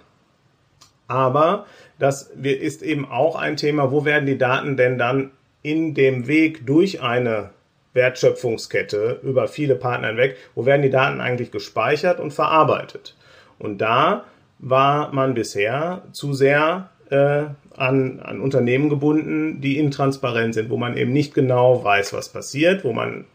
aber 1.13 1.67
das 1.99 2.23
ist 2.43 2.83
eben 2.83 3.09
auch 3.09 3.37
ein 3.37 3.57
Thema, 3.57 3.93
wo 3.93 4.05
werden 4.05 4.27
die 4.27 4.39
Daten 4.39 4.77
denn 4.77 4.99
dann 4.99 5.31
in 5.63 5.95
dem 5.95 6.27
Weg 6.27 6.67
durch 6.67 7.03
eine 7.03 7.51
Wertschöpfungskette 7.93 9.21
über 9.23 9.47
viele 9.47 9.77
Partner 9.77 10.09
hinweg, 10.09 10.37
wo 10.55 10.65
werden 10.65 10.83
die 10.83 10.91
Daten 10.91 11.21
eigentlich 11.21 11.51
gespeichert 11.51 12.19
und 12.19 12.33
verarbeitet. 12.33 13.15
Und 13.59 13.79
da 13.79 14.25
war 14.59 15.13
man 15.13 15.35
bisher 15.35 16.03
zu 16.13 16.33
sehr 16.33 16.89
äh, 17.11 17.45
an, 17.77 18.21
an 18.21 18.41
Unternehmen 18.41 18.89
gebunden, 18.89 19.61
die 19.61 19.79
intransparent 19.79 20.55
sind, 20.55 20.71
wo 20.71 20.79
man 20.79 20.97
eben 20.97 21.13
nicht 21.13 21.35
genau 21.35 21.85
weiß, 21.85 22.15
was 22.15 22.31
passiert, 22.31 22.85
wo 22.85 22.93
man 22.93 23.27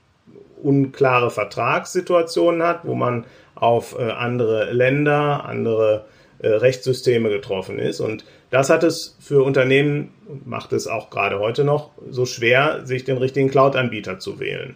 unklare 0.62 1.30
Vertragssituationen 1.30 2.64
hat, 2.64 2.82
wo 2.84 2.96
man 2.96 3.26
auf 3.54 3.98
äh, 3.98 4.12
andere 4.12 4.72
Länder, 4.74 5.46
andere 5.46 6.06
äh, 6.40 6.48
Rechtssysteme 6.48 7.30
getroffen 7.30 7.80
ist. 7.80 8.00
Und 8.00 8.26
das 8.50 8.70
hat 8.70 8.84
es 8.84 9.18
für 9.20 9.44
Unternehmen, 9.44 10.14
macht 10.46 10.74
es 10.74 10.88
auch 10.88 11.10
gerade 11.10 11.40
heute 11.40 11.64
noch, 11.64 11.92
so 12.10 12.26
schwer, 12.26 12.82
sich 12.86 13.04
den 13.04 13.18
richtigen 13.18 13.50
Cloud-Anbieter 13.50 14.20
zu 14.20 14.40
wählen. 14.40 14.76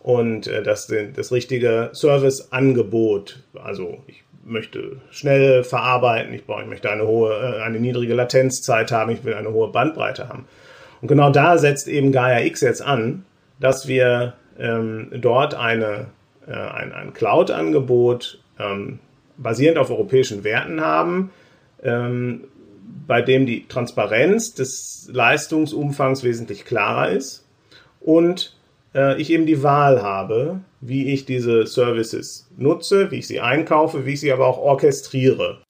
Und 0.00 0.46
äh, 0.46 0.62
das, 0.62 0.92
das 1.14 1.32
richtige 1.32 1.90
Serviceangebot, 1.92 3.42
also 3.62 4.02
ich 4.06 4.24
möchte 4.44 4.98
schnell 5.10 5.64
verarbeiten, 5.64 6.34
ich, 6.34 6.44
brauche, 6.44 6.62
ich 6.62 6.68
möchte 6.68 6.90
eine 6.90 7.06
hohe, 7.06 7.32
äh, 7.32 7.62
eine 7.62 7.80
niedrige 7.80 8.14
Latenzzeit 8.14 8.92
haben, 8.92 9.10
ich 9.10 9.24
will 9.24 9.34
eine 9.34 9.52
hohe 9.52 9.68
Bandbreite 9.68 10.28
haben. 10.28 10.46
Und 11.00 11.08
genau 11.08 11.30
da 11.30 11.58
setzt 11.58 11.88
eben 11.88 12.12
Gaia 12.12 12.44
X 12.44 12.60
jetzt 12.60 12.82
an, 12.82 13.24
dass 13.60 13.88
wir 13.88 14.34
ähm, 14.58 15.08
dort 15.12 15.54
eine, 15.54 16.06
äh, 16.46 16.52
ein, 16.52 16.92
ein 16.92 17.12
Cloud-Angebot 17.12 18.40
ähm, 18.58 18.98
basierend 19.36 19.78
auf 19.78 19.90
europäischen 19.90 20.44
Werten 20.44 20.80
haben, 20.80 21.30
ähm, 21.82 22.44
bei 23.06 23.22
dem 23.22 23.46
die 23.46 23.66
Transparenz 23.66 24.54
des 24.54 25.08
Leistungsumfangs 25.12 26.22
wesentlich 26.22 26.64
klarer 26.64 27.10
ist 27.10 27.44
und 28.00 28.56
äh, 28.94 29.20
ich 29.20 29.30
eben 29.30 29.46
die 29.46 29.62
Wahl 29.62 30.02
habe, 30.02 30.60
wie 30.80 31.12
ich 31.12 31.24
diese 31.24 31.66
Services 31.66 32.48
nutze, 32.56 33.10
wie 33.10 33.16
ich 33.16 33.26
sie 33.26 33.40
einkaufe, 33.40 34.06
wie 34.06 34.14
ich 34.14 34.20
sie 34.20 34.32
aber 34.32 34.46
auch 34.46 34.58
orchestriere. 34.58 35.60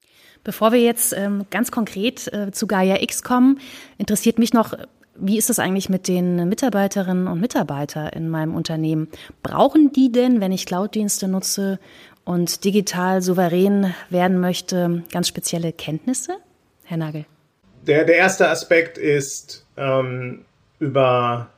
Bevor 0.42 0.72
wir 0.72 0.80
jetzt 0.80 1.14
ähm, 1.16 1.46
ganz 1.50 1.70
konkret 1.70 2.30
äh, 2.32 2.50
zu 2.52 2.66
Gaia 2.66 3.00
X 3.00 3.22
kommen, 3.22 3.60
interessiert 3.96 4.38
mich 4.38 4.52
noch, 4.52 4.74
wie 5.16 5.38
ist 5.38 5.48
es 5.48 5.58
eigentlich 5.58 5.88
mit 5.88 6.08
den 6.08 6.48
Mitarbeiterinnen 6.48 7.28
und 7.28 7.40
Mitarbeitern 7.40 8.08
in 8.08 8.28
meinem 8.28 8.54
Unternehmen? 8.54 9.08
Brauchen 9.42 9.92
die 9.92 10.10
denn, 10.10 10.40
wenn 10.40 10.52
ich 10.52 10.66
Cloud-Dienste 10.66 11.28
nutze 11.28 11.78
und 12.24 12.64
digital 12.64 13.22
souverän 13.22 13.94
werden 14.10 14.40
möchte, 14.40 15.02
ganz 15.12 15.28
spezielle 15.28 15.72
Kenntnisse? 15.72 16.36
Herr 16.84 16.96
Nagel? 16.96 17.26
Der, 17.86 18.04
der 18.04 18.16
erste 18.16 18.48
Aspekt 18.48 18.98
ist, 18.98 19.66
ähm, 19.76 20.44
über 20.78 21.48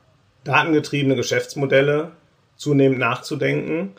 datengetriebene 0.43 1.15
Geschäftsmodelle 1.15 2.11
zunehmend 2.55 2.99
nachzudenken. 2.99 3.93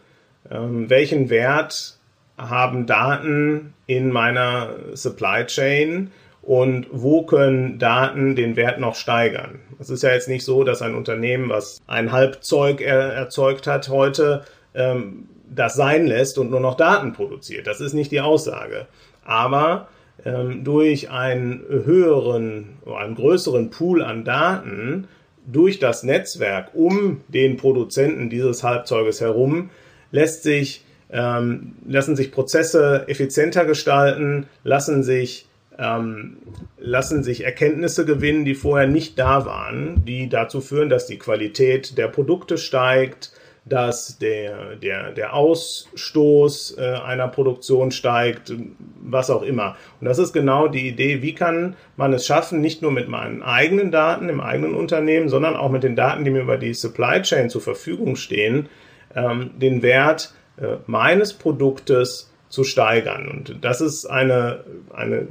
Ähm, 0.50 0.90
welchen 0.90 1.30
Wert 1.30 1.98
haben 2.36 2.86
Daten 2.86 3.74
in 3.86 4.10
meiner 4.10 4.74
Supply 4.94 5.44
Chain 5.46 6.10
und 6.42 6.86
wo 6.90 7.24
können 7.24 7.78
Daten 7.78 8.36
den 8.36 8.56
Wert 8.56 8.80
noch 8.80 8.94
steigern? 8.94 9.60
Es 9.78 9.90
ist 9.90 10.02
ja 10.02 10.10
jetzt 10.10 10.28
nicht 10.28 10.44
so, 10.44 10.64
dass 10.64 10.82
ein 10.82 10.94
Unternehmen, 10.94 11.50
was 11.50 11.80
ein 11.86 12.12
Halbzeug 12.12 12.80
er, 12.80 13.12
erzeugt 13.12 13.66
hat, 13.66 13.88
heute 13.88 14.44
ähm, 14.74 15.28
das 15.54 15.74
sein 15.74 16.06
lässt 16.06 16.38
und 16.38 16.50
nur 16.50 16.60
noch 16.60 16.76
Daten 16.76 17.12
produziert. 17.12 17.66
Das 17.66 17.80
ist 17.80 17.94
nicht 17.94 18.12
die 18.12 18.20
Aussage. 18.20 18.86
Aber 19.24 19.88
ähm, 20.24 20.64
durch 20.64 21.10
einen 21.10 21.62
höheren, 21.68 22.76
einen 22.86 23.14
größeren 23.14 23.70
Pool 23.70 24.02
an 24.02 24.24
Daten 24.24 25.08
durch 25.46 25.78
das 25.78 26.02
Netzwerk 26.02 26.74
um 26.74 27.22
den 27.28 27.56
Produzenten 27.56 28.28
dieses 28.28 28.62
Halbzeuges 28.62 29.20
herum 29.20 29.70
lässt 30.10 30.42
sich, 30.42 30.84
ähm, 31.10 31.74
lassen 31.86 32.16
sich 32.16 32.32
Prozesse 32.32 33.04
effizienter 33.08 33.64
gestalten, 33.64 34.46
lassen 34.64 35.02
sich 35.02 35.46
ähm, 35.78 36.38
lassen 36.78 37.22
sich 37.22 37.44
Erkenntnisse 37.44 38.04
gewinnen, 38.04 38.44
die 38.44 38.56
vorher 38.56 38.88
nicht 38.88 39.18
da 39.18 39.46
waren, 39.46 40.04
die 40.04 40.28
dazu 40.28 40.60
führen, 40.60 40.88
dass 40.88 41.06
die 41.06 41.18
Qualität 41.18 41.96
der 41.96 42.08
Produkte 42.08 42.58
steigt, 42.58 43.32
dass 43.68 44.18
der, 44.18 44.76
der, 44.76 45.12
der 45.12 45.34
Ausstoß 45.34 46.76
äh, 46.78 46.82
einer 47.04 47.28
Produktion 47.28 47.90
steigt, 47.90 48.52
was 49.00 49.30
auch 49.30 49.42
immer. 49.42 49.76
Und 50.00 50.06
das 50.06 50.18
ist 50.18 50.32
genau 50.32 50.68
die 50.68 50.88
Idee, 50.88 51.22
wie 51.22 51.34
kann 51.34 51.76
man 51.96 52.12
es 52.12 52.26
schaffen, 52.26 52.60
nicht 52.60 52.82
nur 52.82 52.90
mit 52.90 53.08
meinen 53.08 53.42
eigenen 53.42 53.90
Daten 53.90 54.28
im 54.28 54.40
eigenen 54.40 54.74
Unternehmen, 54.74 55.28
sondern 55.28 55.56
auch 55.56 55.70
mit 55.70 55.82
den 55.82 55.96
Daten, 55.96 56.24
die 56.24 56.30
mir 56.30 56.42
über 56.42 56.56
die 56.56 56.74
Supply 56.74 57.22
Chain 57.22 57.50
zur 57.50 57.60
Verfügung 57.60 58.16
stehen, 58.16 58.68
ähm, 59.14 59.50
den 59.58 59.82
Wert 59.82 60.32
äh, 60.60 60.76
meines 60.86 61.32
Produktes 61.32 62.32
zu 62.48 62.64
steigern. 62.64 63.28
Und 63.28 63.64
das 63.64 63.80
ist 63.80 64.06
eine, 64.06 64.64
eine 64.92 65.26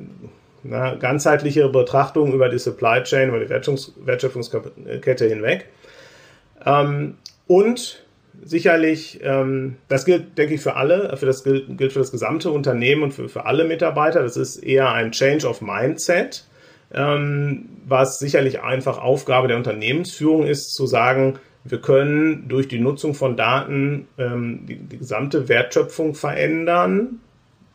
na, 0.63 0.96
ganzheitliche 0.96 1.70
Betrachtung 1.70 2.34
über 2.34 2.50
die 2.50 2.60
Supply 2.60 3.01
Chain, 3.03 3.29
über 3.29 3.39
die 3.39 3.50
Wertschöpfungskette 3.50 5.27
hinweg. 5.27 5.65
Ähm, 6.65 7.15
und 7.48 8.07
sicherlich, 8.44 9.20
ähm, 9.24 9.77
das 9.88 10.06
gilt, 10.06 10.38
denke 10.38 10.56
ich, 10.56 10.62
für 10.62 10.75
alle, 10.75 11.15
für 11.17 11.25
das 11.25 11.44
gilt, 11.44 11.77
gilt 11.77 11.94
für 11.94 12.00
das 12.00 12.12
gesamte 12.12 12.51
Unternehmen 12.51 13.03
und 13.03 13.13
für, 13.13 13.29
für 13.29 13.46
alle 13.46 13.65
Mitarbeiter. 13.65 14.22
Das 14.22 14.38
ist 14.38 14.58
eher 14.58 14.91
ein 14.91 15.12
Change 15.12 15.48
of 15.48 15.62
Mindset, 15.62 16.46
ähm, 16.94 17.70
was 17.86 18.20
sicherlich 18.20 18.62
einfach 18.62 18.98
Aufgabe 19.00 19.48
der 19.48 19.58
Unternehmensführung 19.58 20.46
ist, 20.46 20.74
zu 20.74 20.88
sagen, 20.88 21.39
wir 21.63 21.82
können 21.82 22.48
durch 22.48 22.67
die 22.67 22.79
Nutzung 22.79 23.13
von 23.13 23.36
Daten 23.36 24.08
ähm, 24.17 24.65
die, 24.67 24.75
die 24.77 24.98
gesamte 25.00 25.50
Wertschöpfung 25.50 26.15
verändern, 26.15 27.20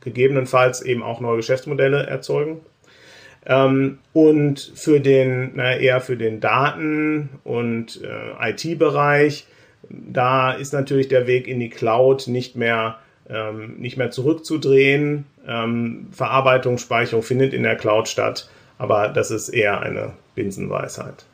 gegebenenfalls 0.01 0.83
eben 0.83 1.03
auch 1.03 1.21
neue 1.21 1.37
Geschäftsmodelle 1.37 2.07
erzeugen. 2.07 2.61
Ähm, 3.45 3.99
und 4.13 4.73
für 4.75 5.01
den, 5.01 5.57
naja, 5.57 5.79
eher 5.79 6.01
für 6.01 6.17
den 6.17 6.41
Daten- 6.41 7.29
und 7.45 8.01
äh, 8.03 8.51
IT-Bereich 8.51 9.47
da 9.89 10.53
ist 10.53 10.73
natürlich 10.73 11.09
der 11.09 11.27
Weg 11.27 11.47
in 11.47 11.61
die 11.61 11.71
Cloud 11.71 12.29
nicht 12.29 12.57
mehr, 12.57 12.99
ähm, 13.29 13.77
nicht 13.79 13.97
mehr 13.97 14.11
zurückzudrehen. 14.11 15.27
Ähm, 15.47 16.09
Verarbeitung, 16.13 16.79
Speicherung 16.79 17.23
findet 17.23 17.53
in 17.53 17.63
der 17.63 17.77
Cloud 17.77 18.09
statt, 18.09 18.49
aber 18.79 19.09
das 19.09 19.31
ist 19.31 19.49
eher 19.49 19.81
eine 19.81 20.13
Binsenweisheit. 20.35 21.25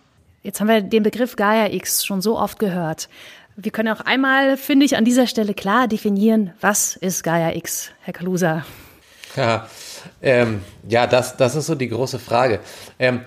Jetzt 0.42 0.60
haben 0.60 0.68
wir 0.68 0.80
den 0.80 1.02
Begriff 1.02 1.36
Gaia 1.36 1.72
X 1.72 2.04
schon 2.04 2.22
so 2.22 2.38
oft 2.38 2.58
gehört. 2.58 3.08
Wir 3.56 3.72
können 3.72 3.92
auch 3.92 4.00
einmal, 4.00 4.56
finde 4.56 4.86
ich, 4.86 4.96
an 4.96 5.04
dieser 5.04 5.26
Stelle 5.26 5.52
klar 5.52 5.88
definieren, 5.88 6.52
was 6.60 6.96
ist 6.96 7.24
Gaia 7.24 7.54
X, 7.56 7.90
Herr 8.02 8.14
Kalusa? 8.14 8.64
Ja, 9.36 9.68
ähm, 10.22 10.62
ja 10.88 11.06
das, 11.06 11.36
das 11.36 11.56
ist 11.56 11.66
so 11.66 11.74
die 11.74 11.88
große 11.88 12.18
Frage. 12.18 12.60
Ähm, 12.98 13.22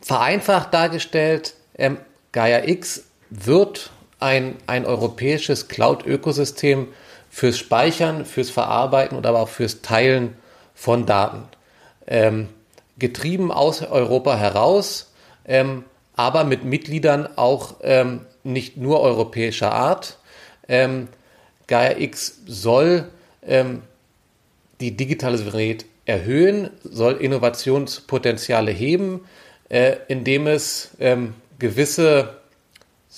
vereinfacht 0.00 0.72
dargestellt, 0.72 1.54
ähm, 1.76 1.98
Gaia 2.32 2.66
X 2.68 3.06
wird 3.30 3.90
ein, 4.20 4.56
ein 4.66 4.84
europäisches 4.84 5.68
Cloud-Ökosystem 5.68 6.88
fürs 7.30 7.58
Speichern, 7.58 8.24
fürs 8.24 8.50
Verarbeiten 8.50 9.16
und 9.16 9.26
aber 9.26 9.40
auch 9.40 9.48
fürs 9.48 9.82
Teilen 9.82 10.34
von 10.74 11.06
Daten. 11.06 11.44
Ähm, 12.06 12.48
getrieben 12.98 13.52
aus 13.52 13.82
Europa 13.82 14.36
heraus, 14.36 15.12
ähm, 15.44 15.84
aber 16.16 16.44
mit 16.44 16.64
Mitgliedern 16.64 17.28
auch 17.36 17.76
ähm, 17.82 18.22
nicht 18.42 18.76
nur 18.76 19.00
europäischer 19.00 19.72
Art. 19.72 20.18
Ähm, 20.68 21.08
Gaia 21.68 21.98
X 21.98 22.40
soll 22.46 23.08
ähm, 23.46 23.82
die 24.80 24.96
digitale 24.96 25.38
Souveränität 25.38 25.86
erhöhen, 26.06 26.70
soll 26.82 27.14
Innovationspotenziale 27.14 28.70
heben, 28.70 29.26
äh, 29.68 29.96
indem 30.08 30.46
es 30.46 30.90
ähm, 30.98 31.34
gewisse 31.58 32.37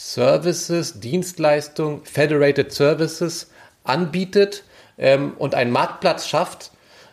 Services, 0.02 0.98
Dienstleistungen, 0.98 2.00
Federated 2.04 2.72
Services 2.72 3.50
anbietet 3.84 4.64
ähm, 4.96 5.34
und 5.36 5.54
einen 5.54 5.70
Marktplatz 5.70 6.26
schafft, 6.26 6.70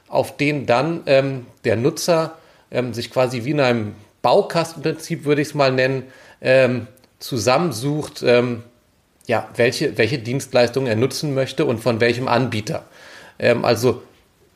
auf 0.08 0.38
den 0.38 0.66
dann 0.66 1.02
ähm, 1.06 1.48
der 1.66 1.76
Nutzer 1.76 2.38
ähm, 2.72 2.94
sich 2.94 3.12
quasi 3.12 3.44
wie 3.44 3.52
in 3.52 3.60
einem 3.60 3.96
Baukastenprinzip, 4.22 5.26
würde 5.26 5.42
ich 5.42 5.50
es 5.50 5.54
mal 5.54 5.74
nennen, 5.74 6.04
ähm, 6.40 6.88
zusammensucht, 7.20 8.24
ähm, 8.24 8.64
ja, 9.28 9.50
welche, 9.58 9.98
welche 9.98 10.20
Dienstleistungen 10.20 10.88
er 10.88 10.96
nutzen 10.96 11.34
möchte 11.34 11.66
und 11.66 11.80
von 11.80 12.00
welchem 12.00 12.30
Anbieter. 12.30 12.86
Ähm, 13.38 13.66
also 13.66 14.02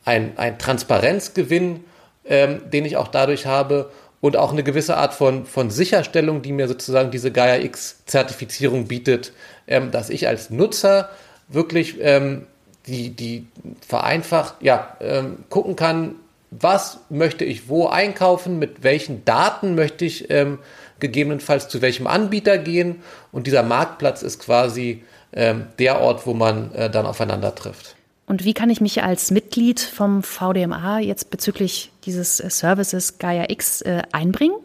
ein, 0.06 0.38
ein 0.38 0.58
Transparenzgewinn, 0.58 1.84
den 2.24 2.84
ich 2.84 2.96
auch 2.96 3.08
dadurch 3.08 3.46
habe 3.46 3.90
und 4.22 4.36
auch 4.36 4.52
eine 4.52 4.62
gewisse 4.62 4.96
Art 4.96 5.12
von, 5.12 5.44
von 5.44 5.70
Sicherstellung, 5.70 6.40
die 6.42 6.52
mir 6.52 6.68
sozusagen 6.68 7.10
diese 7.10 7.32
Gaia 7.32 7.56
X-Zertifizierung 7.56 8.86
bietet, 8.86 9.32
ähm, 9.66 9.90
dass 9.90 10.08
ich 10.08 10.28
als 10.28 10.48
Nutzer 10.48 11.10
wirklich 11.48 11.96
ähm, 12.00 12.46
die, 12.86 13.10
die 13.10 13.46
vereinfacht 13.86 14.54
ja, 14.60 14.96
ähm, 15.00 15.38
gucken 15.50 15.74
kann, 15.74 16.14
was 16.52 17.00
möchte 17.10 17.44
ich 17.44 17.68
wo 17.68 17.88
einkaufen, 17.88 18.58
mit 18.60 18.84
welchen 18.84 19.24
Daten 19.24 19.74
möchte 19.74 20.04
ich 20.04 20.30
ähm, 20.30 20.60
gegebenenfalls 21.00 21.68
zu 21.68 21.82
welchem 21.82 22.06
Anbieter 22.06 22.58
gehen. 22.58 23.02
Und 23.32 23.48
dieser 23.48 23.64
Marktplatz 23.64 24.22
ist 24.22 24.38
quasi 24.38 25.02
ähm, 25.32 25.66
der 25.80 26.00
Ort, 26.00 26.26
wo 26.28 26.34
man 26.34 26.72
äh, 26.74 26.88
dann 26.88 27.06
aufeinander 27.06 27.54
trifft. 27.56 27.96
Und 28.26 28.44
wie 28.44 28.54
kann 28.54 28.70
ich 28.70 28.80
mich 28.80 29.02
als 29.02 29.32
Mitglied 29.32 29.80
vom 29.80 30.22
VDMA 30.22 31.00
jetzt 31.00 31.30
bezüglich 31.30 31.91
dieses 32.04 32.40
äh, 32.40 32.50
Services 32.50 33.18
Gaia 33.18 33.46
X 33.48 33.82
äh, 33.82 34.02
einbringen? 34.12 34.56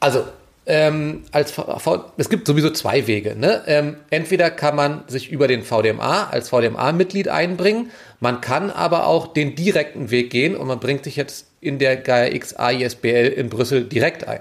Also 0.00 0.24
ähm, 0.68 1.22
als 1.30 1.52
v 1.52 2.04
es 2.16 2.28
gibt 2.28 2.46
sowieso 2.46 2.70
zwei 2.70 3.06
Wege. 3.06 3.36
Ne? 3.36 3.62
Ähm, 3.66 3.96
entweder 4.10 4.50
kann 4.50 4.74
man 4.74 5.04
sich 5.06 5.30
über 5.30 5.46
den 5.46 5.62
VDMA 5.62 6.24
als 6.24 6.48
VDMA-Mitglied 6.48 7.28
einbringen, 7.28 7.90
man 8.18 8.40
kann 8.40 8.70
aber 8.70 9.06
auch 9.06 9.32
den 9.32 9.54
direkten 9.54 10.10
Weg 10.10 10.30
gehen 10.30 10.56
und 10.56 10.66
man 10.66 10.80
bringt 10.80 11.04
sich 11.04 11.14
jetzt 11.16 11.46
in 11.60 11.78
der 11.78 11.96
Gaia 11.96 12.34
X 12.34 12.54
AISBL 12.54 13.32
in 13.36 13.48
Brüssel 13.48 13.84
direkt 13.84 14.26
ein. 14.26 14.40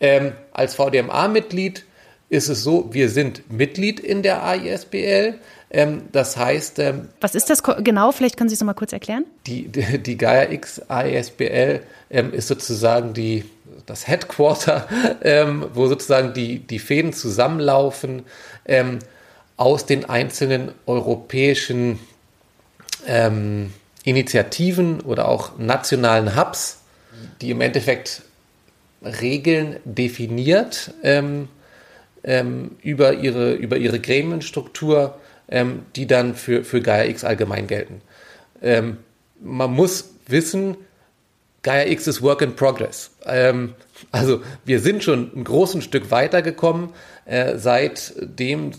Ähm, 0.00 0.32
als 0.52 0.76
VDMA-Mitglied 0.76 1.84
ist 2.28 2.48
es 2.48 2.62
so, 2.62 2.92
wir 2.92 3.08
sind 3.08 3.50
Mitglied 3.50 3.98
in 3.98 4.22
der 4.22 4.44
AISBL. 4.44 5.38
Ähm, 5.70 6.04
das 6.12 6.36
heißt. 6.36 6.78
Ähm, 6.78 7.08
Was 7.20 7.34
ist 7.34 7.50
das 7.50 7.62
genau? 7.62 8.12
Vielleicht 8.12 8.36
können 8.36 8.48
Sie 8.48 8.54
es 8.54 8.60
nochmal 8.60 8.74
kurz 8.74 8.92
erklären. 8.92 9.24
Die, 9.46 9.68
die, 9.68 10.16
Gaia 10.16 10.50
X 10.50 10.80
AESBL 10.88 11.80
ähm, 12.10 12.32
ist 12.32 12.48
sozusagen 12.48 13.12
die, 13.12 13.44
das 13.84 14.08
Headquarter, 14.08 14.88
ähm, 15.22 15.66
wo 15.74 15.86
sozusagen 15.86 16.32
die, 16.32 16.60
die 16.60 16.78
Fäden 16.78 17.12
zusammenlaufen 17.12 18.22
ähm, 18.64 19.00
aus 19.56 19.84
den 19.84 20.08
einzelnen 20.08 20.72
europäischen 20.86 21.98
ähm, 23.06 23.72
Initiativen 24.04 25.00
oder 25.00 25.28
auch 25.28 25.58
nationalen 25.58 26.34
Hubs, 26.34 26.78
die 27.42 27.50
im 27.50 27.60
Endeffekt 27.60 28.22
Regeln 29.02 29.76
definiert 29.84 30.92
über, 32.82 33.12
ihre, 33.12 33.52
über 33.52 33.76
ihre 33.76 34.00
Gremienstruktur 34.00 35.18
ähm, 35.48 35.86
die 35.96 36.06
dann 36.06 36.34
für, 36.34 36.64
für 36.64 36.80
Gaia 36.80 37.04
X 37.04 37.24
allgemein 37.24 37.66
gelten. 37.66 38.00
Ähm, 38.62 38.98
man 39.40 39.70
muss 39.70 40.10
wissen, 40.26 40.76
Gaia 41.62 41.86
X 41.86 42.06
ist 42.06 42.22
Work 42.22 42.42
in 42.42 42.54
Progress. 42.56 43.10
Ähm, 43.26 43.74
also 44.12 44.42
wir 44.64 44.80
sind 44.80 45.02
schon 45.02 45.30
ein 45.34 45.44
großes 45.44 45.84
Stück 45.84 46.10
weitergekommen, 46.10 46.90
äh, 47.24 47.56
seitdem 47.56 48.72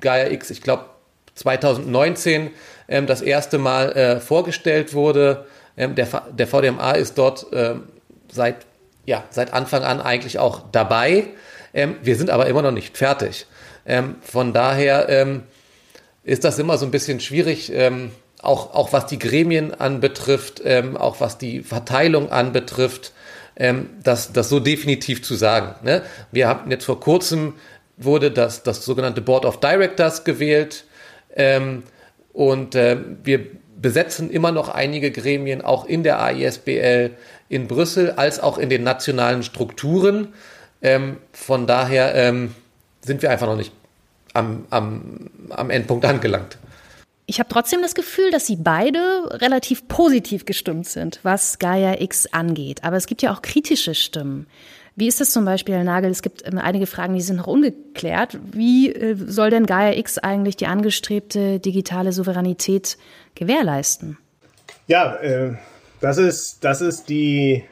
Gaia 0.00 0.30
X, 0.30 0.50
ich 0.50 0.62
glaube 0.62 0.86
2019 1.34 2.50
ähm, 2.88 3.06
das 3.06 3.22
erste 3.22 3.58
Mal 3.58 3.92
äh, 3.92 4.20
vorgestellt 4.20 4.94
wurde. 4.94 5.46
Ähm, 5.76 5.94
der, 5.94 6.06
der 6.30 6.46
VDMA 6.46 6.92
ist 6.92 7.18
dort 7.18 7.46
ähm, 7.52 7.84
seit, 8.30 8.66
ja, 9.04 9.24
seit 9.30 9.52
Anfang 9.52 9.82
an 9.82 10.00
eigentlich 10.00 10.38
auch 10.38 10.62
dabei. 10.72 11.28
Ähm, 11.74 11.96
wir 12.02 12.16
sind 12.16 12.30
aber 12.30 12.46
immer 12.46 12.62
noch 12.62 12.70
nicht 12.70 12.96
fertig. 12.96 13.46
Ähm, 13.86 14.16
von 14.22 14.52
daher 14.52 15.08
ist 16.26 16.44
das 16.44 16.58
immer 16.58 16.76
so 16.76 16.84
ein 16.84 16.90
bisschen 16.90 17.20
schwierig, 17.20 17.72
ähm, 17.72 18.10
auch, 18.42 18.74
auch 18.74 18.92
was 18.92 19.06
die 19.06 19.18
Gremien 19.18 19.72
anbetrifft, 19.72 20.60
ähm, 20.64 20.96
auch 20.96 21.20
was 21.20 21.38
die 21.38 21.62
Verteilung 21.62 22.30
anbetrifft, 22.30 23.12
ähm, 23.56 23.88
das, 24.02 24.32
das 24.32 24.50
so 24.50 24.60
definitiv 24.60 25.22
zu 25.22 25.34
sagen. 25.34 25.76
Ne? 25.82 26.02
Wir 26.32 26.48
hatten 26.48 26.70
jetzt 26.70 26.84
vor 26.84 27.00
kurzem 27.00 27.54
wurde 27.96 28.30
das, 28.30 28.62
das 28.62 28.84
sogenannte 28.84 29.22
Board 29.22 29.46
of 29.46 29.60
Directors 29.60 30.24
gewählt. 30.24 30.84
Ähm, 31.34 31.82
Und 32.32 32.74
äh, 32.74 32.98
wir 33.24 33.46
besetzen 33.80 34.30
immer 34.30 34.52
noch 34.52 34.68
einige 34.68 35.10
Gremien, 35.10 35.62
auch 35.62 35.86
in 35.86 36.02
der 36.02 36.20
AISBL 36.20 37.12
in 37.48 37.66
Brüssel, 37.66 38.10
als 38.10 38.40
auch 38.40 38.58
in 38.58 38.68
den 38.68 38.82
nationalen 38.82 39.42
Strukturen. 39.42 40.34
Ähm, 40.82 41.16
von 41.32 41.66
daher 41.66 42.14
ähm, 42.14 42.54
sind 43.00 43.22
wir 43.22 43.30
einfach 43.30 43.46
noch 43.46 43.56
nicht 43.56 43.72
am, 44.34 44.66
am, 44.68 45.30
am 45.50 45.70
Endpunkt 45.70 46.04
angelangt. 46.04 46.58
Ich 47.26 47.40
habe 47.40 47.48
trotzdem 47.48 47.82
das 47.82 47.94
Gefühl, 47.94 48.30
dass 48.30 48.46
sie 48.46 48.56
beide 48.56 48.98
relativ 49.42 49.88
positiv 49.88 50.44
gestimmt 50.44 50.86
sind, 50.86 51.18
was 51.24 51.58
Gaia 51.58 52.00
X 52.00 52.26
angeht. 52.32 52.84
Aber 52.84 52.96
es 52.96 53.06
gibt 53.06 53.20
ja 53.20 53.34
auch 53.34 53.42
kritische 53.42 53.96
Stimmen. 53.96 54.46
Wie 54.94 55.08
ist 55.08 55.20
das 55.20 55.32
zum 55.32 55.44
Beispiel, 55.44 55.74
Herr 55.74 55.84
Nagel? 55.84 56.10
Es 56.10 56.22
gibt 56.22 56.46
ähm, 56.46 56.58
einige 56.58 56.86
Fragen, 56.86 57.14
die 57.14 57.20
sind 57.20 57.36
noch 57.36 57.48
ungeklärt. 57.48 58.38
Wie 58.52 58.90
äh, 58.92 59.14
soll 59.14 59.50
denn 59.50 59.66
Gaia 59.66 59.96
X 59.98 60.18
eigentlich 60.18 60.56
die 60.56 60.66
angestrebte 60.66 61.58
digitale 61.58 62.12
Souveränität 62.12 62.96
gewährleisten? 63.34 64.16
Ja, 64.86 65.16
äh, 65.16 65.56
das 66.00 66.16
ist, 66.18 66.64
das 66.64 66.80
ist 66.80 67.08
die 67.08 67.64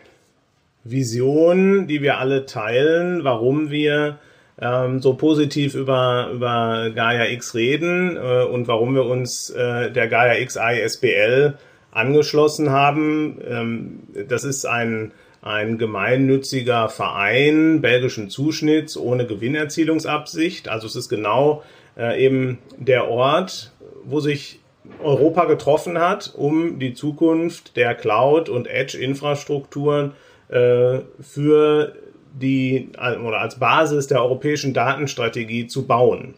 Vision, 0.82 1.86
die 1.86 2.02
wir 2.02 2.18
alle 2.18 2.44
teilen, 2.44 3.24
warum 3.24 3.70
wir 3.70 4.18
ähm, 4.60 5.00
so 5.00 5.14
positiv 5.14 5.74
über, 5.74 6.30
über 6.32 6.90
Gaia 6.94 7.26
X 7.26 7.54
reden 7.54 8.16
äh, 8.16 8.44
und 8.44 8.68
warum 8.68 8.94
wir 8.94 9.04
uns 9.04 9.50
äh, 9.50 9.90
der 9.90 10.08
Gaia 10.08 10.40
X 10.40 10.56
ISBL 10.56 11.54
angeschlossen 11.90 12.70
haben. 12.70 13.40
Ähm, 13.48 14.00
das 14.28 14.44
ist 14.44 14.64
ein 14.66 15.12
ein 15.44 15.76
gemeinnütziger 15.76 16.88
Verein 16.88 17.82
belgischen 17.82 18.30
Zuschnitts 18.30 18.96
ohne 18.96 19.26
Gewinnerzielungsabsicht. 19.26 20.68
Also 20.68 20.86
es 20.86 20.96
ist 20.96 21.10
genau 21.10 21.62
äh, 21.98 22.24
eben 22.24 22.58
der 22.78 23.08
Ort, 23.08 23.72
wo 24.04 24.20
sich 24.20 24.60
Europa 25.02 25.44
getroffen 25.44 25.98
hat, 25.98 26.32
um 26.34 26.78
die 26.78 26.94
Zukunft 26.94 27.76
der 27.76 27.94
Cloud- 27.94 28.48
und 28.48 28.66
Edge-Infrastrukturen 28.66 30.12
äh, 30.48 31.00
für 31.20 31.94
die 32.40 32.90
oder 32.98 33.40
als 33.40 33.58
Basis 33.58 34.06
der 34.06 34.22
europäischen 34.22 34.74
Datenstrategie 34.74 35.66
zu 35.66 35.86
bauen. 35.86 36.34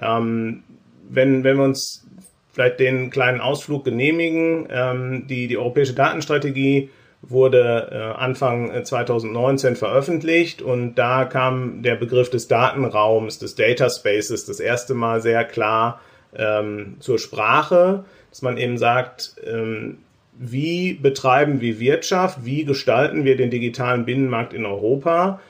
Ähm, 0.00 0.64
wenn, 1.08 1.44
wenn 1.44 1.56
wir 1.56 1.64
uns 1.64 2.06
vielleicht 2.52 2.80
den 2.80 3.10
kleinen 3.10 3.40
Ausflug 3.40 3.84
genehmigen, 3.84 4.66
ähm, 4.70 5.26
die, 5.26 5.46
die 5.46 5.58
europäische 5.58 5.94
Datenstrategie 5.94 6.90
wurde 7.22 7.88
äh, 7.90 8.18
Anfang 8.18 8.84
2019 8.84 9.72
äh, 9.72 9.76
veröffentlicht 9.76 10.62
und 10.62 10.94
da 10.94 11.24
kam 11.24 11.82
der 11.82 11.96
Begriff 11.96 12.30
des 12.30 12.48
Datenraums, 12.48 13.38
des 13.38 13.54
Data 13.54 13.90
Spaces 13.90 14.46
das 14.46 14.60
erste 14.60 14.94
Mal 14.94 15.20
sehr 15.20 15.44
klar 15.44 16.00
ähm, 16.34 16.96
zur 17.00 17.18
Sprache, 17.18 18.04
dass 18.30 18.42
man 18.42 18.56
eben 18.56 18.78
sagt, 18.78 19.36
ähm, 19.44 19.98
wie 20.38 20.94
betreiben 20.94 21.60
wir 21.60 21.80
Wirtschaft, 21.80 22.44
wie 22.44 22.64
gestalten 22.64 23.24
wir 23.24 23.36
den 23.36 23.50
digitalen 23.50 24.04
Binnenmarkt 24.04 24.52
in 24.52 24.66
Europa, 24.66 25.40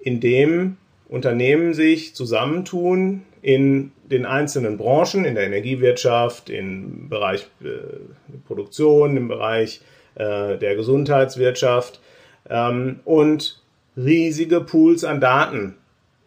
indem 0.00 0.76
Unternehmen 1.08 1.74
sich 1.74 2.14
zusammentun 2.14 3.22
in 3.42 3.92
den 4.10 4.26
einzelnen 4.26 4.76
Branchen, 4.76 5.24
in 5.24 5.34
der 5.34 5.46
Energiewirtschaft, 5.46 6.50
im 6.50 7.08
Bereich 7.08 7.46
äh, 7.62 7.66
Produktion, 8.46 9.16
im 9.16 9.28
Bereich 9.28 9.80
äh, 10.14 10.56
der 10.56 10.76
Gesundheitswirtschaft 10.76 12.00
ähm, 12.48 13.00
und 13.04 13.62
riesige 13.96 14.60
Pools 14.60 15.04
an 15.04 15.20
Daten 15.20 15.74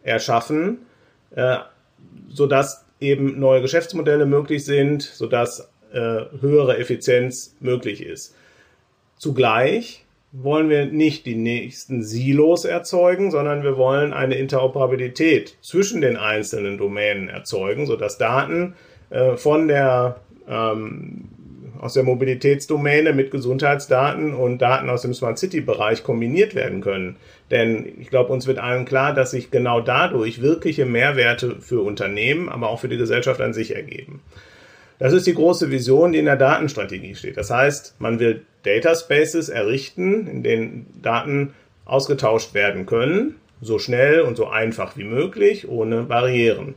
erschaffen, 0.02 0.78
äh, 1.34 1.58
sodass 2.28 2.84
eben 3.00 3.38
neue 3.38 3.62
Geschäftsmodelle 3.62 4.26
möglich 4.26 4.64
sind, 4.64 5.02
sodass 5.02 5.71
äh, 5.92 6.24
höhere 6.40 6.78
Effizienz 6.78 7.56
möglich 7.60 8.04
ist. 8.04 8.34
Zugleich 9.18 10.04
wollen 10.32 10.70
wir 10.70 10.86
nicht 10.86 11.26
die 11.26 11.34
nächsten 11.34 12.02
Silos 12.02 12.64
erzeugen, 12.64 13.30
sondern 13.30 13.62
wir 13.62 13.76
wollen 13.76 14.12
eine 14.12 14.34
Interoperabilität 14.34 15.56
zwischen 15.60 16.00
den 16.00 16.16
einzelnen 16.16 16.78
Domänen 16.78 17.28
erzeugen, 17.28 17.86
sodass 17.86 18.16
Daten 18.18 18.74
äh, 19.10 19.36
von 19.36 19.68
der 19.68 20.16
ähm, 20.48 21.28
aus 21.82 21.94
der 21.94 22.04
Mobilitätsdomäne 22.04 23.12
mit 23.12 23.32
Gesundheitsdaten 23.32 24.34
und 24.34 24.62
Daten 24.62 24.88
aus 24.88 25.02
dem 25.02 25.14
Smart 25.14 25.38
City 25.38 25.60
Bereich 25.60 26.04
kombiniert 26.04 26.54
werden 26.54 26.80
können. 26.80 27.16
Denn 27.50 28.00
ich 28.00 28.08
glaube, 28.08 28.32
uns 28.32 28.46
wird 28.46 28.58
allen 28.58 28.84
klar, 28.84 29.12
dass 29.12 29.32
sich 29.32 29.50
genau 29.50 29.80
dadurch 29.80 30.40
wirkliche 30.40 30.86
Mehrwerte 30.86 31.56
für 31.60 31.80
Unternehmen, 31.80 32.48
aber 32.48 32.70
auch 32.70 32.78
für 32.78 32.88
die 32.88 32.98
Gesellschaft 32.98 33.40
an 33.40 33.52
sich 33.52 33.74
ergeben. 33.74 34.20
Das 35.02 35.12
ist 35.12 35.26
die 35.26 35.34
große 35.34 35.72
Vision, 35.72 36.12
die 36.12 36.20
in 36.20 36.26
der 36.26 36.36
Datenstrategie 36.36 37.16
steht. 37.16 37.36
Das 37.36 37.50
heißt, 37.50 37.96
man 37.98 38.20
will 38.20 38.42
Data 38.62 38.94
Spaces 38.94 39.48
errichten, 39.48 40.28
in 40.28 40.44
denen 40.44 40.86
Daten 41.02 41.54
ausgetauscht 41.84 42.54
werden 42.54 42.86
können, 42.86 43.34
so 43.60 43.80
schnell 43.80 44.20
und 44.20 44.36
so 44.36 44.46
einfach 44.46 44.96
wie 44.96 45.02
möglich, 45.02 45.68
ohne 45.68 46.04
Barrieren. 46.04 46.76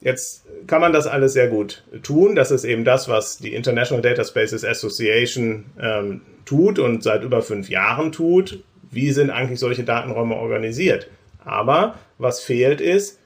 Jetzt 0.00 0.46
kann 0.66 0.80
man 0.80 0.94
das 0.94 1.06
alles 1.06 1.34
sehr 1.34 1.48
gut 1.48 1.84
tun. 2.02 2.36
Das 2.36 2.50
ist 2.50 2.64
eben 2.64 2.86
das, 2.86 3.06
was 3.06 3.36
die 3.36 3.52
International 3.52 4.00
Data 4.00 4.24
Spaces 4.24 4.64
Association 4.64 5.66
ähm, 5.78 6.22
tut 6.46 6.78
und 6.78 7.02
seit 7.02 7.22
über 7.22 7.42
fünf 7.42 7.68
Jahren 7.68 8.12
tut. 8.12 8.64
Wie 8.90 9.12
sind 9.12 9.28
eigentlich 9.28 9.60
solche 9.60 9.84
Datenräume 9.84 10.36
organisiert? 10.36 11.06
Aber 11.44 11.96
was 12.16 12.40
fehlt 12.40 12.80
ist, 12.80 13.19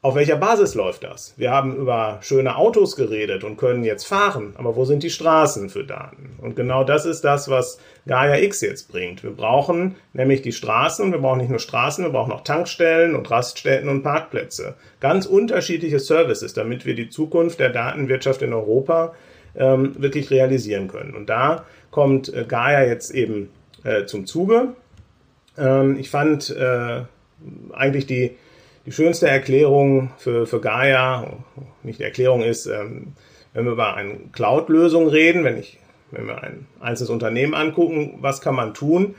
auf 0.00 0.14
welcher 0.14 0.36
Basis 0.36 0.76
läuft 0.76 1.02
das? 1.02 1.34
Wir 1.36 1.50
haben 1.50 1.74
über 1.74 2.18
schöne 2.22 2.56
Autos 2.56 2.94
geredet 2.94 3.42
und 3.42 3.56
können 3.56 3.82
jetzt 3.82 4.06
fahren, 4.06 4.54
aber 4.56 4.76
wo 4.76 4.84
sind 4.84 5.02
die 5.02 5.10
Straßen 5.10 5.70
für 5.70 5.82
Daten? 5.82 6.36
Und 6.40 6.54
genau 6.54 6.84
das 6.84 7.04
ist 7.04 7.22
das, 7.22 7.50
was 7.50 7.80
Gaia 8.06 8.38
X 8.38 8.60
jetzt 8.60 8.92
bringt. 8.92 9.24
Wir 9.24 9.32
brauchen 9.32 9.96
nämlich 10.12 10.40
die 10.42 10.52
Straßen, 10.52 11.10
wir 11.10 11.18
brauchen 11.18 11.38
nicht 11.38 11.50
nur 11.50 11.58
Straßen, 11.58 12.04
wir 12.04 12.12
brauchen 12.12 12.32
auch 12.32 12.44
Tankstellen 12.44 13.16
und 13.16 13.28
Raststätten 13.28 13.88
und 13.88 14.04
Parkplätze. 14.04 14.76
Ganz 15.00 15.26
unterschiedliche 15.26 15.98
Services, 15.98 16.54
damit 16.54 16.86
wir 16.86 16.94
die 16.94 17.10
Zukunft 17.10 17.58
der 17.58 17.70
Datenwirtschaft 17.70 18.42
in 18.42 18.52
Europa 18.52 19.14
ähm, 19.56 20.00
wirklich 20.00 20.30
realisieren 20.30 20.86
können. 20.86 21.16
Und 21.16 21.28
da 21.28 21.64
kommt 21.90 22.32
äh, 22.32 22.44
Gaia 22.46 22.84
jetzt 22.84 23.10
eben 23.10 23.50
äh, 23.82 24.04
zum 24.04 24.26
Zuge. 24.26 24.74
Ähm, 25.56 25.98
ich 25.98 26.08
fand 26.08 26.50
äh, 26.50 27.02
eigentlich 27.72 28.06
die 28.06 28.36
die 28.88 28.92
schönste 28.92 29.28
Erklärung 29.28 30.12
für, 30.16 30.46
für 30.46 30.62
Gaia, 30.62 31.26
nicht 31.82 31.98
die 31.98 32.04
Erklärung 32.04 32.42
ist, 32.42 32.64
ähm, 32.64 33.12
wenn 33.52 33.66
wir 33.66 33.72
über 33.72 33.94
eine 33.94 34.16
Cloud-Lösung 34.32 35.08
reden, 35.08 35.44
wenn, 35.44 35.58
ich, 35.58 35.78
wenn 36.10 36.26
wir 36.26 36.42
ein 36.42 36.66
einzelnes 36.80 37.10
Unternehmen 37.10 37.52
angucken, 37.52 38.16
was 38.22 38.40
kann 38.40 38.54
man 38.54 38.72
tun, 38.72 39.14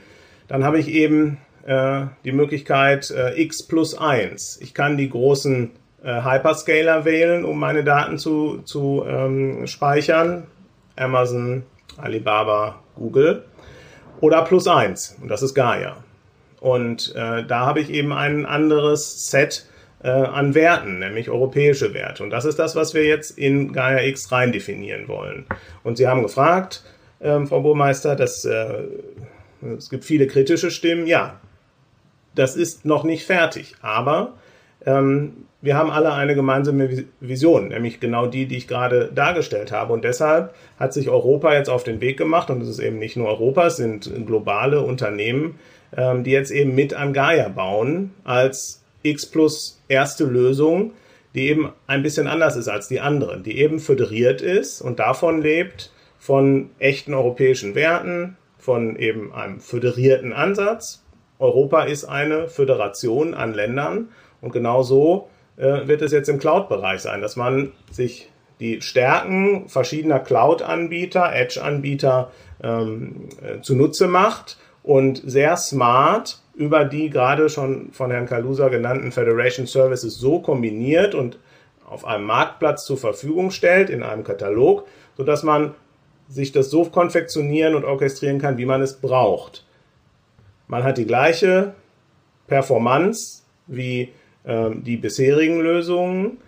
dann 0.48 0.64
habe 0.64 0.80
ich 0.80 0.88
eben 0.88 1.38
äh, 1.64 2.06
die 2.24 2.32
Möglichkeit 2.32 3.12
äh, 3.12 3.40
x 3.40 3.62
plus 3.62 3.96
1. 3.96 4.58
Ich 4.60 4.74
kann 4.74 4.96
die 4.96 5.08
großen 5.08 5.70
äh, 6.02 6.24
Hyperscaler 6.24 7.04
wählen, 7.04 7.44
um 7.44 7.56
meine 7.60 7.84
Daten 7.84 8.18
zu, 8.18 8.62
zu 8.64 9.04
ähm, 9.06 9.68
speichern. 9.68 10.48
Amazon, 10.96 11.62
Alibaba, 11.96 12.80
Google. 12.96 13.44
Oder 14.20 14.42
plus 14.42 14.66
1. 14.66 15.18
Und 15.22 15.28
das 15.28 15.42
ist 15.42 15.54
Gaia. 15.54 15.96
Und 16.60 17.14
äh, 17.16 17.44
da 17.44 17.66
habe 17.66 17.80
ich 17.80 17.90
eben 17.90 18.12
ein 18.12 18.44
anderes 18.46 19.30
Set 19.30 19.66
äh, 20.02 20.08
an 20.08 20.54
Werten, 20.54 20.98
nämlich 20.98 21.30
europäische 21.30 21.94
Werte. 21.94 22.22
Und 22.22 22.30
das 22.30 22.44
ist 22.44 22.58
das, 22.58 22.76
was 22.76 22.94
wir 22.94 23.04
jetzt 23.04 23.36
in 23.38 23.72
Gaia 23.72 24.02
X 24.02 24.30
rein 24.30 24.52
definieren 24.52 25.08
wollen. 25.08 25.46
Und 25.82 25.96
Sie 25.96 26.06
haben 26.06 26.22
gefragt, 26.22 26.84
äh, 27.20 27.44
Frau 27.46 27.60
Burmeister, 27.60 28.16
dass 28.16 28.44
äh, 28.44 28.84
es 29.76 29.90
gibt 29.90 30.04
viele 30.04 30.26
kritische 30.26 30.70
Stimmen. 30.70 31.06
Ja, 31.06 31.40
das 32.34 32.56
ist 32.56 32.84
noch 32.84 33.04
nicht 33.04 33.24
fertig, 33.26 33.74
aber 33.82 34.34
ähm, 34.86 35.46
wir 35.62 35.76
haben 35.76 35.90
alle 35.90 36.12
eine 36.14 36.34
gemeinsame 36.34 37.04
Vision, 37.20 37.68
nämlich 37.68 38.00
genau 38.00 38.26
die, 38.26 38.46
die 38.46 38.56
ich 38.56 38.68
gerade 38.68 39.10
dargestellt 39.14 39.72
habe. 39.72 39.92
Und 39.92 40.04
deshalb 40.04 40.54
hat 40.78 40.94
sich 40.94 41.10
Europa 41.10 41.52
jetzt 41.52 41.68
auf 41.68 41.84
den 41.84 42.00
Weg 42.00 42.16
gemacht, 42.16 42.48
und 42.48 42.62
es 42.62 42.68
ist 42.68 42.78
eben 42.78 42.98
nicht 42.98 43.16
nur 43.16 43.28
Europa, 43.28 43.66
es 43.66 43.76
sind 43.76 44.10
globale 44.26 44.80
Unternehmen, 44.80 45.58
ähm, 45.96 46.24
die 46.24 46.30
jetzt 46.30 46.50
eben 46.50 46.74
mit 46.74 46.94
an 46.94 47.12
Gaia 47.12 47.48
bauen 47.48 48.12
als 48.24 48.82
X 49.02 49.26
plus 49.26 49.80
erste 49.88 50.24
Lösung, 50.24 50.92
die 51.34 51.48
eben 51.48 51.72
ein 51.86 52.02
bisschen 52.02 52.26
anders 52.26 52.56
ist 52.56 52.68
als 52.68 52.88
die 52.88 53.00
anderen, 53.00 53.42
die 53.42 53.58
eben 53.58 53.78
föderiert 53.78 54.42
ist 54.42 54.80
und 54.80 54.98
davon 54.98 55.40
lebt, 55.40 55.92
von 56.18 56.70
echten 56.78 57.14
europäischen 57.14 57.74
Werten, 57.74 58.36
von 58.58 58.96
eben 58.96 59.32
einem 59.32 59.60
föderierten 59.60 60.32
Ansatz. 60.32 61.02
Europa 61.38 61.84
ist 61.84 62.04
eine 62.04 62.48
Föderation 62.48 63.32
an 63.32 63.54
Ländern 63.54 64.08
und 64.42 64.52
genau 64.52 64.82
so 64.82 65.30
äh, 65.56 65.88
wird 65.88 66.02
es 66.02 66.12
jetzt 66.12 66.28
im 66.28 66.38
Cloud-Bereich 66.38 67.00
sein, 67.00 67.22
dass 67.22 67.36
man 67.36 67.72
sich 67.90 68.30
die 68.60 68.82
Stärken 68.82 69.68
verschiedener 69.68 70.18
Cloud-Anbieter, 70.18 71.34
Edge-Anbieter 71.34 72.30
ähm, 72.62 73.28
äh, 73.42 73.62
zunutze 73.62 74.06
macht 74.06 74.58
und 74.82 75.22
sehr 75.24 75.56
smart 75.56 76.40
über 76.54 76.84
die 76.84 77.10
gerade 77.10 77.48
schon 77.48 77.90
von 77.92 78.10
Herrn 78.10 78.26
Kalusa 78.26 78.68
genannten 78.68 79.12
Federation 79.12 79.66
Services 79.66 80.18
so 80.18 80.40
kombiniert 80.40 81.14
und 81.14 81.38
auf 81.86 82.04
einem 82.04 82.24
Marktplatz 82.24 82.84
zur 82.84 82.98
Verfügung 82.98 83.50
stellt, 83.50 83.90
in 83.90 84.02
einem 84.02 84.24
Katalog, 84.24 84.86
sodass 85.16 85.42
man 85.42 85.74
sich 86.28 86.52
das 86.52 86.70
so 86.70 86.84
konfektionieren 86.84 87.74
und 87.74 87.84
orchestrieren 87.84 88.38
kann, 88.38 88.58
wie 88.58 88.66
man 88.66 88.80
es 88.80 89.00
braucht. 89.00 89.64
Man 90.68 90.84
hat 90.84 90.98
die 90.98 91.06
gleiche 91.06 91.74
Performance 92.46 93.42
wie 93.66 94.12
äh, 94.44 94.70
die 94.74 94.96
bisherigen 94.96 95.60
Lösungen, 95.60 96.38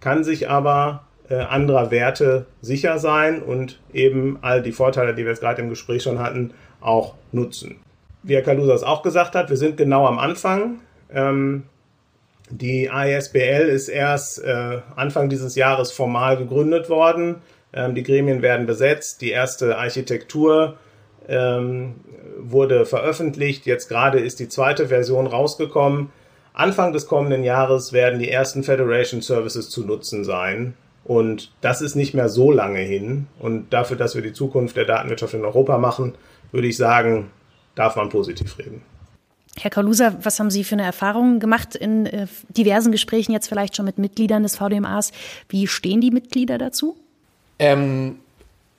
kann 0.00 0.24
sich 0.24 0.48
aber 0.48 1.04
äh, 1.28 1.34
anderer 1.34 1.90
Werte 1.90 2.46
sicher 2.62 2.98
sein 2.98 3.42
und 3.42 3.80
eben 3.92 4.38
all 4.40 4.62
die 4.62 4.72
Vorteile, 4.72 5.14
die 5.14 5.24
wir 5.24 5.32
jetzt 5.32 5.40
gerade 5.40 5.60
im 5.60 5.68
Gespräch 5.68 6.02
schon 6.02 6.18
hatten, 6.18 6.54
auch 6.80 7.14
nutzen. 7.32 7.76
Wie 8.22 8.34
Herr 8.34 8.42
Kalusa 8.42 8.74
es 8.74 8.82
auch 8.82 9.02
gesagt 9.02 9.34
hat, 9.34 9.50
wir 9.50 9.56
sind 9.56 9.76
genau 9.76 10.06
am 10.06 10.18
Anfang. 10.18 10.80
Ähm, 11.12 11.64
die 12.50 12.86
ISBL 12.86 13.68
ist 13.68 13.88
erst 13.88 14.42
äh, 14.42 14.78
Anfang 14.96 15.28
dieses 15.28 15.54
Jahres 15.54 15.92
formal 15.92 16.36
gegründet 16.36 16.88
worden. 16.88 17.36
Ähm, 17.72 17.94
die 17.94 18.02
Gremien 18.02 18.42
werden 18.42 18.66
besetzt. 18.66 19.20
Die 19.20 19.30
erste 19.30 19.78
Architektur 19.78 20.76
ähm, 21.28 21.96
wurde 22.38 22.86
veröffentlicht. 22.86 23.66
Jetzt 23.66 23.88
gerade 23.88 24.18
ist 24.18 24.40
die 24.40 24.48
zweite 24.48 24.88
Version 24.88 25.26
rausgekommen. 25.26 26.10
Anfang 26.54 26.92
des 26.92 27.06
kommenden 27.06 27.44
Jahres 27.44 27.92
werden 27.92 28.18
die 28.18 28.30
ersten 28.30 28.64
Federation 28.64 29.20
Services 29.20 29.70
zu 29.70 29.84
nutzen 29.84 30.24
sein. 30.24 30.74
Und 31.04 31.52
das 31.60 31.80
ist 31.80 31.94
nicht 31.94 32.14
mehr 32.14 32.28
so 32.28 32.50
lange 32.50 32.80
hin. 32.80 33.28
Und 33.38 33.72
dafür, 33.72 33.96
dass 33.96 34.14
wir 34.14 34.22
die 34.22 34.32
Zukunft 34.32 34.76
der 34.76 34.84
Datenwirtschaft 34.84 35.34
in 35.34 35.44
Europa 35.44 35.78
machen, 35.78 36.14
würde 36.52 36.68
ich 36.68 36.76
sagen, 36.76 37.30
darf 37.74 37.96
man 37.96 38.08
positiv 38.08 38.58
reden. 38.58 38.82
Herr 39.60 39.70
Kalusa, 39.70 40.14
was 40.22 40.38
haben 40.38 40.50
Sie 40.50 40.62
für 40.62 40.76
eine 40.76 40.84
Erfahrung 40.84 41.40
gemacht 41.40 41.74
in 41.74 42.06
äh, 42.06 42.26
diversen 42.48 42.92
Gesprächen 42.92 43.32
jetzt 43.32 43.48
vielleicht 43.48 43.76
schon 43.76 43.84
mit 43.84 43.98
Mitgliedern 43.98 44.42
des 44.42 44.56
VDMAs? 44.56 45.12
Wie 45.48 45.66
stehen 45.66 46.00
die 46.00 46.10
Mitglieder 46.10 46.58
dazu? 46.58 46.96
Ähm, 47.58 48.18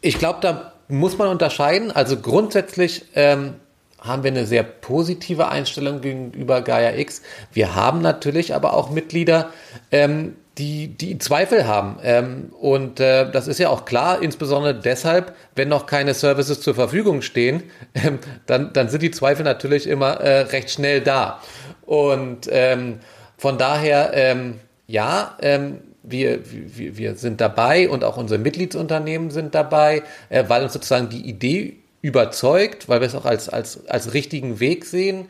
ich 0.02 0.18
glaube, 0.18 0.40
da 0.42 0.74
muss 0.88 1.18
man 1.18 1.28
unterscheiden. 1.28 1.92
Also 1.92 2.18
grundsätzlich 2.18 3.06
ähm, 3.16 3.56
haben 4.00 4.24
wir 4.24 4.32
eine 4.32 4.46
sehr 4.46 4.64
positive 4.64 5.50
Einstellung 5.50 6.02
gegenüber 6.02 6.62
Gaia 6.62 6.98
X. 6.98 7.22
Wir 7.52 7.76
haben 7.76 8.02
natürlich 8.02 8.56
aber 8.56 8.74
auch 8.74 8.90
Mitglieder, 8.90 9.52
ähm, 9.92 10.36
die, 10.60 10.90
die 10.90 11.18
Zweifel 11.18 11.66
haben. 11.66 11.98
Ähm, 12.04 12.52
und 12.60 13.00
äh, 13.00 13.32
das 13.32 13.48
ist 13.48 13.60
ja 13.60 13.70
auch 13.70 13.86
klar, 13.86 14.22
insbesondere 14.22 14.76
deshalb, 14.76 15.34
wenn 15.56 15.70
noch 15.70 15.86
keine 15.86 16.14
Services 16.14 16.60
zur 16.60 16.76
Verfügung 16.76 17.22
stehen, 17.22 17.64
ähm, 17.96 18.20
dann, 18.46 18.74
dann 18.74 18.90
sind 18.90 19.02
die 19.02 19.12
Zweifel 19.12 19.44
natürlich 19.44 19.88
immer 19.88 20.20
äh, 20.20 20.42
recht 20.42 20.70
schnell 20.70 21.02
da. 21.02 21.42
Und 21.86 22.50
ähm, 22.52 23.00
von 23.38 23.58
daher, 23.58 24.12
ähm, 24.14 24.60
ja, 24.86 25.38
ähm, 25.42 25.80
wir, 26.04 26.42
wir, 26.46 26.98
wir 26.98 27.16
sind 27.16 27.40
dabei 27.40 27.90
und 27.90 28.04
auch 28.04 28.18
unsere 28.18 28.40
Mitgliedsunternehmen 28.40 29.32
sind 29.32 29.56
dabei, 29.56 30.04
äh, 30.30 30.44
weil 30.48 30.64
uns 30.64 30.74
sozusagen 30.74 31.10
die 31.10 31.28
Idee 31.28 31.78
überzeugt, 32.02 32.90
weil 32.90 33.00
wir 33.00 33.08
es 33.08 33.16
auch 33.16 33.26
als, 33.26 33.50
als, 33.50 33.88
als 33.88 34.14
richtigen 34.14 34.60
Weg 34.60 34.86
sehen. 34.86 35.28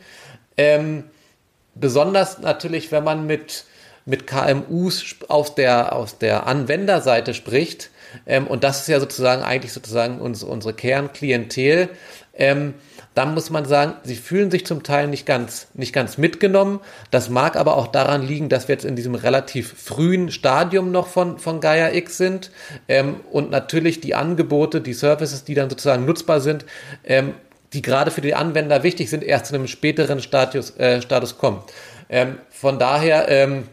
Ähm, 0.57 1.03
besonders 1.75 2.39
natürlich, 2.39 2.91
wenn 2.91 3.03
man 3.03 3.27
mit, 3.27 3.65
mit 4.05 4.27
KMUs 4.27 5.15
aus 5.27 5.55
der, 5.55 5.93
aus 5.93 6.17
der 6.17 6.47
Anwenderseite 6.47 7.33
spricht. 7.33 7.89
Ähm, 8.25 8.47
und 8.47 8.63
das 8.63 8.81
ist 8.81 8.87
ja 8.87 8.99
sozusagen 8.99 9.43
eigentlich 9.43 9.73
sozusagen 9.73 10.19
uns, 10.19 10.43
unsere 10.43 10.73
Kernklientel. 10.73 11.89
Ähm, 12.33 12.73
dann 13.15 13.33
muss 13.33 13.49
man 13.49 13.65
sagen, 13.65 13.95
sie 14.03 14.15
fühlen 14.15 14.49
sich 14.49 14.65
zum 14.65 14.83
Teil 14.83 15.07
nicht 15.07 15.25
ganz, 15.25 15.67
nicht 15.73 15.93
ganz 15.93 16.17
mitgenommen. 16.17 16.79
Das 17.11 17.29
mag 17.29 17.55
aber 17.55 17.75
auch 17.75 17.87
daran 17.87 18.21
liegen, 18.21 18.49
dass 18.49 18.67
wir 18.67 18.75
jetzt 18.75 18.85
in 18.85 18.95
diesem 18.95 19.15
relativ 19.15 19.73
frühen 19.77 20.31
Stadium 20.31 20.91
noch 20.91 21.07
von, 21.07 21.37
von 21.37 21.59
Gaia 21.59 21.91
X 21.93 22.17
sind. 22.17 22.51
Ähm, 22.87 23.17
und 23.31 23.51
natürlich 23.51 23.99
die 23.99 24.15
Angebote, 24.15 24.79
die 24.79 24.93
Services, 24.93 25.43
die 25.43 25.53
dann 25.53 25.69
sozusagen 25.69 26.05
nutzbar 26.05 26.39
sind, 26.39 26.65
ähm, 27.03 27.33
die 27.73 27.81
gerade 27.81 28.09
für 28.09 28.21
die 28.21 28.35
Anwender 28.35 28.83
wichtig 28.83 29.09
sind, 29.09 29.23
erst 29.23 29.47
zu 29.47 29.55
einem 29.55 29.67
späteren 29.67 30.21
Status, 30.21 30.77
äh, 30.77 31.01
Status 31.01 31.37
kommen. 31.37 31.61
Ähm, 32.09 32.37
von 32.49 32.79
daher, 32.79 33.27
ähm, 33.29 33.65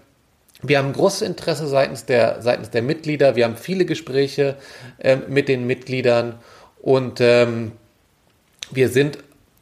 wir 0.62 0.78
haben 0.78 0.92
großes 0.92 1.22
Interesse 1.22 1.66
seitens 1.66 2.06
der, 2.06 2.40
seitens 2.40 2.70
der 2.70 2.82
Mitglieder. 2.82 3.36
Wir 3.36 3.44
haben 3.44 3.56
viele 3.56 3.84
Gespräche 3.84 4.56
ähm, 5.00 5.22
mit 5.28 5.48
den 5.48 5.66
Mitgliedern 5.66 6.36
und 6.80 7.20
ähm, 7.20 7.72
wir 8.70 8.88
sind, 8.88 9.18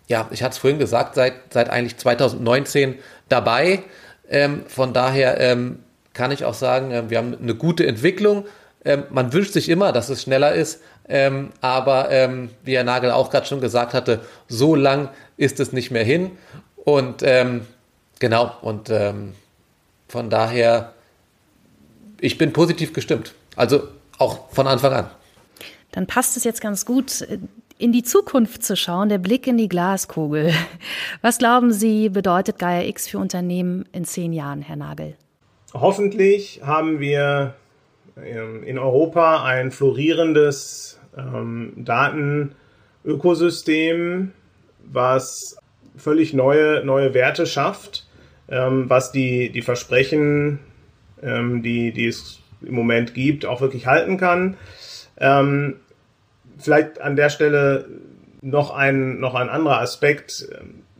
ja, 0.09 0.28
ich 0.30 0.42
hatte 0.42 0.52
es 0.52 0.59
vorhin 0.59 0.78
gesagt, 0.78 1.14
seit, 1.14 1.35
seit 1.50 1.70
eigentlich 1.70 1.96
2019 1.96 2.96
dabei. 3.28 3.83
Ähm, 4.30 4.64
von 4.68 4.92
daher 4.92 5.40
ähm, 5.40 5.80
kann 6.12 6.30
ich 6.30 6.44
auch 6.44 6.54
sagen, 6.54 6.90
äh, 6.90 7.11
wir 7.11 7.18
haben 7.18 7.37
eine 7.40 7.54
gute 7.54 7.87
Entwicklung. 7.87 8.46
Ähm, 8.85 9.04
man 9.11 9.33
wünscht 9.33 9.52
sich 9.52 9.68
immer, 9.68 9.92
dass 9.92 10.09
es 10.09 10.22
schneller 10.22 10.54
ist, 10.54 10.80
ähm, 11.09 11.50
aber 11.61 12.11
ähm, 12.11 12.50
wie 12.62 12.76
Herr 12.76 12.85
Nagel 12.85 13.11
auch 13.11 13.30
gerade 13.30 13.46
schon 13.46 13.61
gesagt 13.61 13.94
hatte, 13.94 14.20
so 14.48 14.74
lang 14.74 15.11
ist 15.37 15.61
es 15.61 15.72
nicht 15.72 15.90
mehr 15.90 16.04
hin. 16.04 16.33
Und 16.76 17.22
ähm, 17.22 17.66
genau, 18.20 18.54
und 18.62 18.90
von 20.08 20.30
daher, 20.30 20.94
ich 22.20 22.38
bin 22.38 22.52
positiv 22.52 22.92
gestimmt. 22.92 23.34
Also 23.56 23.88
auch 24.18 24.50
von 24.50 24.66
Anfang 24.66 24.92
an. 24.92 25.10
Dann 25.92 26.06
passt 26.06 26.36
es 26.36 26.44
jetzt 26.44 26.60
ganz 26.60 26.86
gut 26.86 27.26
in 27.78 27.92
die 27.92 28.02
Zukunft 28.02 28.64
zu 28.64 28.76
schauen, 28.76 29.08
der 29.08 29.18
Blick 29.18 29.46
in 29.46 29.56
die 29.56 29.68
Glaskugel. 29.68 30.52
Was 31.22 31.38
glauben 31.38 31.72
Sie, 31.72 32.08
bedeutet 32.08 32.58
Gaia 32.58 32.82
X 32.88 33.06
für 33.08 33.18
Unternehmen 33.18 33.84
in 33.92 34.04
zehn 34.04 34.32
Jahren, 34.32 34.62
Herr 34.62 34.74
Nagel? 34.76 35.14
Hoffentlich 35.72 36.60
haben 36.64 36.98
wir 37.00 37.54
ähm, 38.16 38.62
in 38.62 38.78
Europa 38.78 39.44
ein 39.44 39.72
florierendes 39.72 41.00
ähm, 41.16 41.72
Datenökosystem, 41.76 44.32
was 44.84 45.56
völlig 45.96 46.32
neue, 46.32 46.84
neue 46.84 47.12
Werte 47.14 47.46
schafft, 47.46 48.06
ähm, 48.54 48.88
was 48.88 49.10
die, 49.10 49.50
die 49.50 49.62
Versprechen, 49.62 50.60
ähm, 51.22 51.62
die, 51.62 51.92
die 51.92 52.06
es 52.06 52.38
im 52.62 52.74
Moment 52.74 53.12
gibt, 53.12 53.46
auch 53.46 53.60
wirklich 53.60 53.86
halten 53.86 54.16
kann. 54.16 54.56
Ähm, 55.18 55.76
vielleicht 56.58 57.00
an 57.00 57.16
der 57.16 57.30
Stelle 57.30 57.86
noch 58.42 58.70
ein, 58.70 59.18
noch 59.18 59.34
ein 59.34 59.48
anderer 59.48 59.80
Aspekt. 59.80 60.48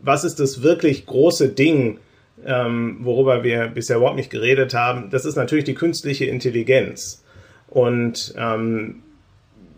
Was 0.01 0.23
ist 0.23 0.39
das 0.39 0.63
wirklich 0.63 1.05
große 1.05 1.49
Ding, 1.49 1.99
ähm, 2.45 2.97
worüber 3.01 3.43
wir 3.43 3.67
bisher 3.67 3.97
überhaupt 3.97 4.17
nicht 4.17 4.29
geredet 4.29 4.73
haben? 4.73 5.09
Das 5.09 5.23
ist 5.23 5.37
natürlich 5.37 5.65
die 5.65 5.75
künstliche 5.75 6.25
Intelligenz. 6.25 7.23
Und 7.67 8.33
ähm, 8.37 9.01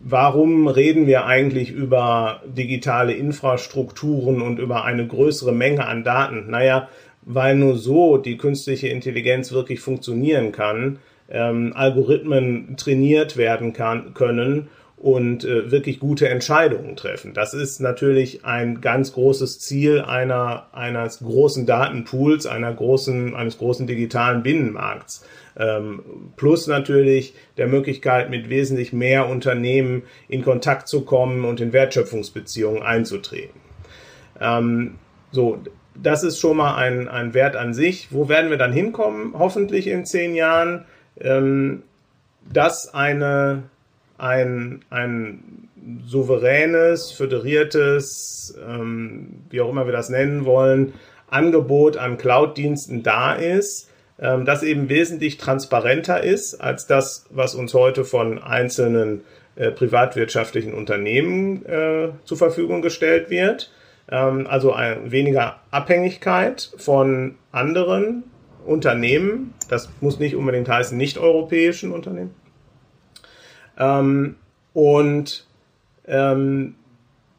warum 0.02 0.66
reden 0.66 1.06
wir 1.06 1.26
eigentlich 1.26 1.70
über 1.70 2.42
digitale 2.44 3.12
Infrastrukturen 3.12 4.42
und 4.42 4.58
über 4.58 4.84
eine 4.84 5.06
größere 5.06 5.52
Menge 5.52 5.86
an 5.86 6.04
Daten? 6.04 6.50
Naja, 6.50 6.88
weil 7.28 7.56
nur 7.56 7.76
so 7.76 8.16
die 8.16 8.38
künstliche 8.38 8.88
Intelligenz 8.88 9.52
wirklich 9.52 9.80
funktionieren 9.80 10.50
kann, 10.50 10.98
ähm, 11.30 11.72
Algorithmen 11.74 12.76
trainiert 12.78 13.36
werden 13.36 13.74
kann, 13.74 14.14
können 14.14 14.68
und 14.96 15.44
äh, 15.44 15.70
wirklich 15.70 16.00
gute 16.00 16.28
Entscheidungen 16.30 16.96
treffen. 16.96 17.34
Das 17.34 17.52
ist 17.52 17.80
natürlich 17.80 18.46
ein 18.46 18.80
ganz 18.80 19.12
großes 19.12 19.60
Ziel 19.60 20.00
einer, 20.00 20.68
eines 20.72 21.18
großen 21.18 21.66
Datenpools, 21.66 22.46
einer 22.46 22.72
großen, 22.72 23.36
eines 23.36 23.58
großen 23.58 23.86
digitalen 23.86 24.42
Binnenmarkts. 24.42 25.24
Ähm, 25.58 26.00
plus 26.36 26.66
natürlich 26.66 27.34
der 27.58 27.66
Möglichkeit, 27.66 28.30
mit 28.30 28.48
wesentlich 28.48 28.94
mehr 28.94 29.28
Unternehmen 29.28 30.02
in 30.28 30.42
Kontakt 30.42 30.88
zu 30.88 31.02
kommen 31.02 31.44
und 31.44 31.60
in 31.60 31.74
Wertschöpfungsbeziehungen 31.74 32.82
einzutreten. 32.82 33.60
Ähm, 34.40 34.94
so, 35.30 35.58
das 36.02 36.22
ist 36.22 36.38
schon 36.38 36.56
mal 36.56 36.76
ein, 36.76 37.08
ein 37.08 37.34
Wert 37.34 37.56
an 37.56 37.74
sich. 37.74 38.08
Wo 38.10 38.28
werden 38.28 38.50
wir 38.50 38.58
dann 38.58 38.72
hinkommen? 38.72 39.34
Hoffentlich 39.38 39.86
in 39.86 40.04
zehn 40.04 40.34
Jahren, 40.34 40.84
ähm, 41.20 41.82
dass 42.52 42.94
eine 42.94 43.64
ein, 44.18 44.80
ein 44.90 45.68
souveränes, 46.04 47.12
föderiertes, 47.12 48.58
ähm, 48.68 49.44
wie 49.48 49.60
auch 49.60 49.70
immer 49.70 49.86
wir 49.86 49.92
das 49.92 50.10
nennen 50.10 50.44
wollen, 50.44 50.92
Angebot 51.28 51.96
an 51.96 52.18
Cloud-Diensten 52.18 53.02
da 53.02 53.34
ist, 53.34 53.88
ähm, 54.18 54.44
das 54.44 54.62
eben 54.62 54.88
wesentlich 54.88 55.38
transparenter 55.38 56.22
ist 56.22 56.56
als 56.56 56.86
das, 56.86 57.26
was 57.30 57.54
uns 57.54 57.74
heute 57.74 58.04
von 58.04 58.42
einzelnen 58.42 59.22
äh, 59.54 59.70
privatwirtschaftlichen 59.70 60.74
Unternehmen 60.74 61.64
äh, 61.66 62.08
zur 62.24 62.36
Verfügung 62.36 62.82
gestellt 62.82 63.30
wird. 63.30 63.70
Ähm, 64.10 64.46
also 64.48 64.72
ein, 64.72 65.10
weniger 65.10 65.60
Abhängigkeit 65.70 66.72
von 66.76 67.36
anderen 67.52 68.24
Unternehmen. 68.64 69.54
Das 69.68 69.88
muss 70.00 70.18
nicht 70.18 70.36
unbedingt 70.36 70.68
heißen 70.68 70.96
nicht-europäischen 70.96 71.92
Unternehmen. 71.92 72.34
Ähm, 73.78 74.36
und 74.72 75.46
ähm, 76.06 76.74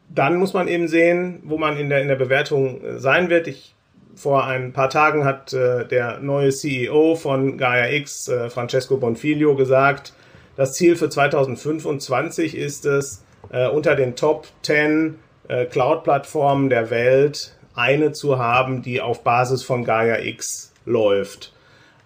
dann 0.08 0.36
muss 0.36 0.54
man 0.54 0.68
eben 0.68 0.88
sehen, 0.88 1.40
wo 1.44 1.56
man 1.56 1.76
in 1.76 1.88
der, 1.88 2.02
in 2.02 2.08
der 2.08 2.16
Bewertung 2.16 2.80
sein 2.98 3.30
wird. 3.30 3.46
Ich 3.46 3.74
vor 4.14 4.44
ein 4.44 4.72
paar 4.72 4.90
Tagen 4.90 5.24
hat 5.24 5.52
äh, 5.52 5.86
der 5.86 6.18
neue 6.18 6.50
CEO 6.50 7.14
von 7.14 7.56
Gaia 7.56 7.90
X, 7.90 8.28
äh, 8.28 8.50
Francesco 8.50 8.96
Bonfiglio, 8.96 9.54
gesagt, 9.54 10.12
das 10.56 10.74
Ziel 10.74 10.96
für 10.96 11.08
2025 11.08 12.56
ist 12.56 12.84
es, 12.84 13.24
äh, 13.50 13.68
unter 13.68 13.96
den 13.96 14.16
Top 14.16 14.46
10 14.62 15.14
äh, 15.50 15.66
Cloud-Plattformen 15.66 16.70
der 16.70 16.90
Welt 16.90 17.56
eine 17.74 18.12
zu 18.12 18.38
haben, 18.38 18.82
die 18.82 19.00
auf 19.00 19.24
Basis 19.24 19.62
von 19.62 19.84
Gaia 19.84 20.20
X 20.20 20.72
läuft. 20.84 21.52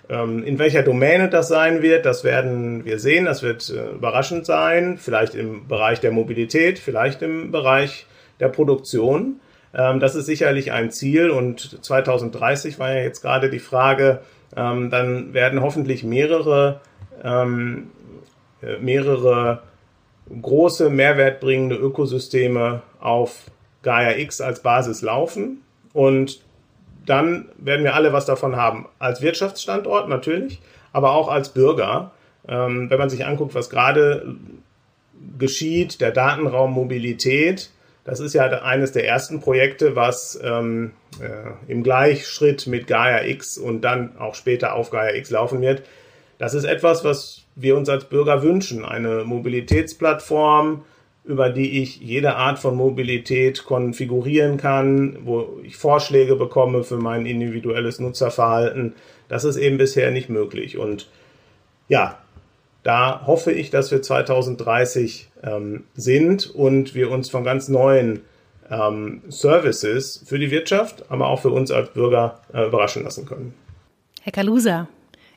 Ähm, 0.09 0.43
in 0.45 0.59
welcher 0.59 0.83
Domäne 0.83 1.29
das 1.29 1.49
sein 1.49 1.83
wird, 1.83 2.07
das 2.07 2.25
werden 2.25 2.85
wir 2.85 2.99
sehen. 2.99 3.27
Das 3.27 3.43
wird 3.43 3.69
äh, 3.71 3.91
überraschend 3.91 4.47
sein. 4.47 4.99
Vielleicht 4.99 5.35
im 5.35 5.69
Bereich 5.69 6.01
der 6.01 6.11
Mobilität, 6.11 6.79
vielleicht 6.79 7.23
im 7.23 7.51
Bereich 7.51 8.07
der 8.41 8.49
Produktion. 8.49 9.41
Ähm, 9.75 10.01
das 10.01 10.15
ist 10.15 10.27
sicherlich 10.27 10.73
ein 10.73 10.91
Ziel 10.91 11.31
und 11.31 11.85
2030 11.85 12.79
war 12.79 12.95
ja 12.95 13.03
jetzt 13.03 13.21
gerade 13.21 13.51
die 13.51 13.59
Frage, 13.59 14.21
ähm, 14.57 14.89
dann 14.91 15.35
werden 15.35 15.61
hoffentlich 15.61 16.05
mehrere, 16.05 16.81
äh, 17.23 17.45
mehrere 18.81 19.63
große 20.41 20.91
mehrwertbringende 20.91 21.77
Ökosysteme 21.77 22.83
auf 23.01 23.51
Gaia 23.83 24.17
X 24.17 24.41
als 24.41 24.61
Basis 24.61 25.03
laufen 25.03 25.63
und 25.93 26.41
dann 27.07 27.49
werden 27.59 27.85
wir 27.85 27.95
alle 27.95 28.13
was 28.13 28.25
davon 28.25 28.57
haben. 28.57 28.89
Als 28.99 29.21
Wirtschaftsstandort 29.21 30.09
natürlich, 30.09 30.61
aber 30.93 31.13
auch 31.13 31.29
als 31.29 31.51
Bürger. 31.51 32.13
wenn 32.47 32.89
man 32.89 33.11
sich 33.11 33.27
anguckt, 33.27 33.55
was 33.55 33.69
gerade 33.69 34.37
geschieht, 35.39 36.01
der 36.01 36.13
Datenraum 36.13 36.73
Mobilität, 36.73 37.71
das 38.05 38.21
ist 38.21 38.35
ja 38.35 38.45
eines 38.45 38.93
der 38.93 39.07
ersten 39.07 39.41
Projekte, 39.41 39.97
was 39.97 40.39
ähm, 40.43 40.93
äh, 41.21 41.73
im 41.73 41.83
Gleichschritt 41.83 42.67
mit 42.67 42.87
Gaia 42.87 43.25
X 43.25 43.57
und 43.57 43.81
dann 43.81 44.19
auch 44.19 44.35
später 44.35 44.75
auf 44.75 44.91
Gaia 44.91 45.15
X 45.15 45.31
laufen 45.31 45.63
wird. 45.63 45.83
Das 46.39 46.55
ist 46.55 46.65
etwas, 46.65 47.05
was 47.05 47.43
wir 47.55 47.77
uns 47.77 47.89
als 47.89 48.05
Bürger 48.07 48.43
wünschen. 48.43 48.85
Eine 48.85 49.25
Mobilitätsplattform, 49.25 50.85
über 51.25 51.49
die 51.49 51.83
ich 51.83 52.01
jede 52.01 52.37
Art 52.37 52.59
von 52.59 52.77
Mobilität 52.77 53.65
konfigurieren 53.65 54.57
kann, 54.57 55.19
wo 55.25 55.59
ich 55.63 55.77
Vorschläge 55.77 56.37
bekomme 56.37 56.85
für 56.85 56.99
mein 56.99 57.25
individuelles 57.27 57.99
Nutzerverhalten. 57.99 58.95
Das 59.29 59.45
ist 59.45 59.57
eben 59.57 59.79
bisher 59.79 60.11
nicht 60.11 60.29
möglich. 60.29 60.77
Und 60.77 61.09
ja, 61.89 62.19
da 62.83 63.27
hoffe 63.27 63.53
ich, 63.53 63.71
dass 63.71 63.91
wir 63.91 64.03
2030 64.03 65.31
ähm, 65.43 65.85
sind 65.95 66.47
und 66.47 66.95
wir 66.95 67.11
uns 67.11 67.31
von 67.31 67.43
ganz 67.43 67.69
neuen 67.69 68.21
ähm, 68.71 69.23
Services 69.29 70.23
für 70.27 70.39
die 70.39 70.51
Wirtschaft, 70.51 71.11
aber 71.11 71.29
auch 71.29 71.41
für 71.41 71.51
uns 71.51 71.71
als 71.71 71.91
Bürger 71.91 72.41
äh, 72.53 72.67
überraschen 72.67 73.05
lassen 73.05 73.25
können. 73.25 73.55
Herr 74.23 74.33
Kalusa, 74.33 74.89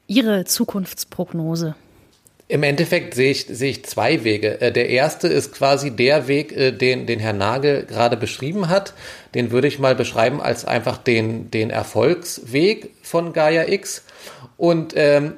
Ihre 0.07 0.45
Zukunftsprognose? 0.45 1.75
Im 2.49 2.63
Endeffekt 2.63 3.13
sehe 3.13 3.31
ich, 3.31 3.45
sehe 3.45 3.71
ich 3.71 3.85
zwei 3.85 4.23
Wege. 4.23 4.61
Äh, 4.61 4.71
der 4.71 4.89
erste 4.89 5.27
ist 5.27 5.51
quasi 5.51 5.91
der 5.91 6.29
Weg, 6.29 6.55
äh, 6.55 6.71
den, 6.71 7.05
den 7.05 7.19
Herr 7.19 7.33
Nagel 7.33 7.85
gerade 7.85 8.15
beschrieben 8.15 8.69
hat. 8.69 8.93
Den 9.35 9.51
würde 9.51 9.67
ich 9.67 9.79
mal 9.79 9.95
beschreiben 9.95 10.41
als 10.41 10.63
einfach 10.63 10.97
den, 10.97 11.51
den 11.51 11.69
Erfolgsweg 11.69 12.91
von 13.03 13.33
Gaia 13.33 13.67
X. 13.67 14.03
Und 14.55 14.93
ähm, 14.95 15.33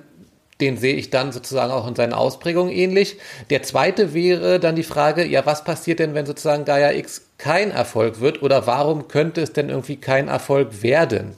den 0.62 0.78
sehe 0.78 0.96
ich 0.96 1.10
dann 1.10 1.32
sozusagen 1.32 1.72
auch 1.72 1.88
in 1.88 1.96
seinen 1.96 2.14
Ausprägungen 2.14 2.72
ähnlich. 2.72 3.18
Der 3.50 3.64
zweite 3.64 4.14
wäre 4.14 4.60
dann 4.60 4.76
die 4.76 4.84
Frage, 4.84 5.26
ja, 5.26 5.46
was 5.48 5.64
passiert 5.64 5.98
denn, 5.98 6.14
wenn 6.14 6.28
sozusagen 6.28 6.66
Gaia 6.66 6.92
X 6.92 7.24
kein 7.40 7.72
Erfolg 7.72 8.20
wird 8.20 8.44
oder 8.44 8.68
warum 8.68 9.08
könnte 9.08 9.42
es 9.42 9.52
denn 9.54 9.70
irgendwie 9.70 9.96
kein 9.96 10.28
Erfolg 10.28 10.84
werden? 10.84 11.36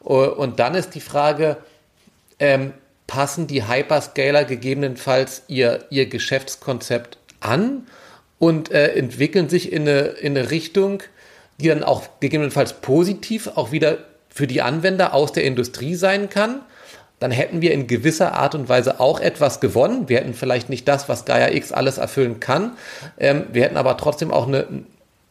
Und 0.00 0.60
dann 0.60 0.74
ist 0.74 0.94
die 0.94 1.00
Frage, 1.00 1.56
ähm, 2.38 2.72
passen 3.06 3.46
die 3.46 3.66
Hyperscaler 3.66 4.44
gegebenenfalls 4.44 5.42
ihr, 5.48 5.84
ihr 5.90 6.06
Geschäftskonzept 6.06 7.18
an 7.40 7.86
und 8.38 8.70
äh, 8.70 8.94
entwickeln 8.94 9.48
sich 9.48 9.72
in 9.72 9.82
eine, 9.82 10.00
in 10.00 10.36
eine 10.36 10.50
Richtung, 10.50 11.02
die 11.60 11.68
dann 11.68 11.82
auch 11.82 12.08
gegebenenfalls 12.20 12.74
positiv 12.74 13.48
auch 13.54 13.72
wieder 13.72 13.98
für 14.28 14.46
die 14.46 14.62
Anwender 14.62 15.14
aus 15.14 15.32
der 15.32 15.44
Industrie 15.44 15.94
sein 15.94 16.28
kann? 16.28 16.60
dann 17.18 17.30
hätten 17.30 17.60
wir 17.60 17.72
in 17.72 17.86
gewisser 17.86 18.34
Art 18.34 18.54
und 18.54 18.68
Weise 18.68 19.00
auch 19.00 19.20
etwas 19.20 19.60
gewonnen. 19.60 20.08
Wir 20.08 20.18
hätten 20.18 20.34
vielleicht 20.34 20.68
nicht 20.68 20.86
das, 20.86 21.08
was 21.08 21.24
Gaia 21.24 21.50
X 21.50 21.72
alles 21.72 21.98
erfüllen 21.98 22.40
kann. 22.40 22.76
Ähm, 23.18 23.46
wir 23.52 23.64
hätten 23.64 23.76
aber 23.76 23.96
trotzdem 23.96 24.30
auch 24.30 24.46
eine, 24.46 24.66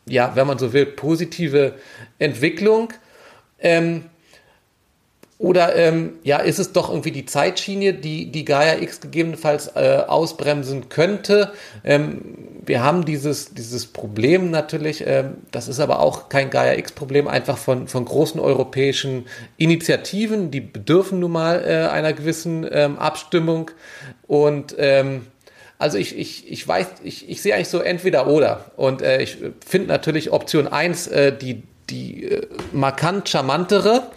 ja, 0.05 0.35
wenn 0.35 0.47
man 0.47 0.57
so 0.57 0.73
will, 0.73 0.85
positive 0.85 1.75
Entwicklung. 2.19 2.93
Ähm, 3.59 4.03
oder 5.39 5.75
ähm, 5.75 6.13
ja, 6.23 6.37
ist 6.37 6.57
es 6.57 6.71
doch 6.71 6.89
irgendwie 6.89 7.11
die 7.11 7.25
Zeitschiene, 7.25 7.93
die, 7.93 8.31
die 8.31 8.43
Gaia 8.43 8.81
X 8.81 9.01
gegebenenfalls 9.01 9.67
äh, 9.75 10.03
ausbremsen 10.07 10.89
könnte? 10.89 11.51
Ähm, 11.83 12.21
wir 12.65 12.83
haben 12.83 13.05
dieses, 13.05 13.53
dieses 13.53 13.85
Problem 13.85 14.49
natürlich, 14.49 15.05
ähm, 15.05 15.35
das 15.51 15.67
ist 15.67 15.79
aber 15.79 15.99
auch 15.99 16.29
kein 16.29 16.49
Gaia 16.49 16.73
X-Problem, 16.79 17.27
einfach 17.27 17.59
von, 17.59 17.87
von 17.87 18.03
großen 18.03 18.39
europäischen 18.41 19.27
Initiativen, 19.57 20.49
die 20.49 20.61
bedürfen 20.61 21.19
nun 21.19 21.33
mal 21.33 21.63
äh, 21.63 21.87
einer 21.87 22.13
gewissen 22.13 22.67
ähm, 22.71 22.97
Abstimmung. 22.97 23.69
Und 24.25 24.75
ähm, 24.79 25.27
also 25.77 25.99
ich, 25.99 26.17
ich, 26.17 26.51
ich 26.51 26.67
weiß, 26.67 26.87
ich, 27.03 27.29
ich 27.29 27.43
sehe 27.43 27.53
eigentlich 27.53 27.69
so 27.69 27.79
entweder 27.79 28.25
oder. 28.25 28.71
Und 28.75 29.03
äh, 29.03 29.21
ich 29.21 29.37
finde 29.63 29.89
natürlich 29.89 30.31
Option 30.31 30.67
1 30.67 31.07
äh, 31.07 31.37
die, 31.37 31.61
die 31.91 32.23
äh, 32.23 32.47
markant 32.73 33.29
charmantere. 33.29 34.09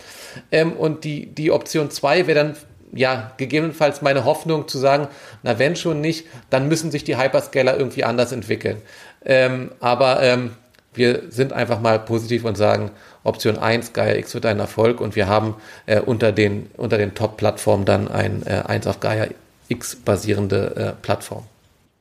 Ähm, 0.53 0.73
und 0.73 1.05
die, 1.05 1.27
die 1.27 1.51
Option 1.51 1.90
2 1.90 2.27
wäre 2.27 2.38
dann 2.38 2.57
ja, 2.93 3.33
gegebenenfalls 3.37 4.03
meine 4.03 4.25
Hoffnung 4.25 4.66
zu 4.69 4.79
sagen, 4.79 5.09
na 5.43 5.59
wenn 5.59 5.77
schon 5.77 6.01
nicht, 6.01 6.27
dann 6.51 6.69
müssen 6.69 6.90
sich 6.90 7.05
die 7.05 7.16
Hyperscaler 7.16 7.77
irgendwie 7.77 8.05
anders 8.05 8.33
entwickeln. 8.33 8.83
Ähm, 9.25 9.71
aber 9.81 10.23
ähm, 10.23 10.53
wir 10.93 11.23
sind 11.31 11.53
einfach 11.53 11.81
mal 11.81 11.99
positiv 12.01 12.45
und 12.45 12.57
sagen, 12.57 12.90
Option 13.23 13.59
1, 13.59 13.93
Gaia 13.93 14.16
X 14.16 14.35
wird 14.35 14.47
ein 14.47 14.59
Erfolg 14.59 15.01
und 15.01 15.14
wir 15.14 15.29
haben 15.29 15.55
äh, 15.87 16.01
unter 16.01 16.33
den, 16.33 16.71
unter 16.77 16.99
den 16.99 17.14
Top-Plattformen 17.14 17.85
dann 17.85 18.09
ein 18.09 18.43
äh, 18.47 18.62
1 18.66 18.87
auf 18.87 18.99
Gaia 19.01 19.29
X 19.69 19.97
basierende 19.97 20.75
äh, 20.77 21.03
Plattform. 21.03 21.45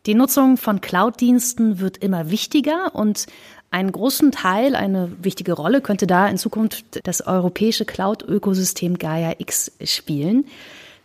Die 0.06 0.16
Nutzung 0.16 0.58
von 0.58 0.82
Cloud-Diensten 0.82 1.80
wird 1.80 1.98
immer 1.98 2.32
wichtiger 2.32 2.96
und 2.96 3.26
einen 3.72 3.92
großen 3.92 4.32
Teil, 4.32 4.76
eine 4.76 5.12
wichtige 5.22 5.54
Rolle 5.54 5.82
könnte 5.82 6.08
da 6.08 6.28
in 6.28 6.38
Zukunft 6.38 7.02
das 7.04 7.26
europäische 7.26 7.86
Cloud-Ökosystem 7.86 8.98
Gaia 8.98 9.36
X 9.38 9.72
spielen. 9.84 10.46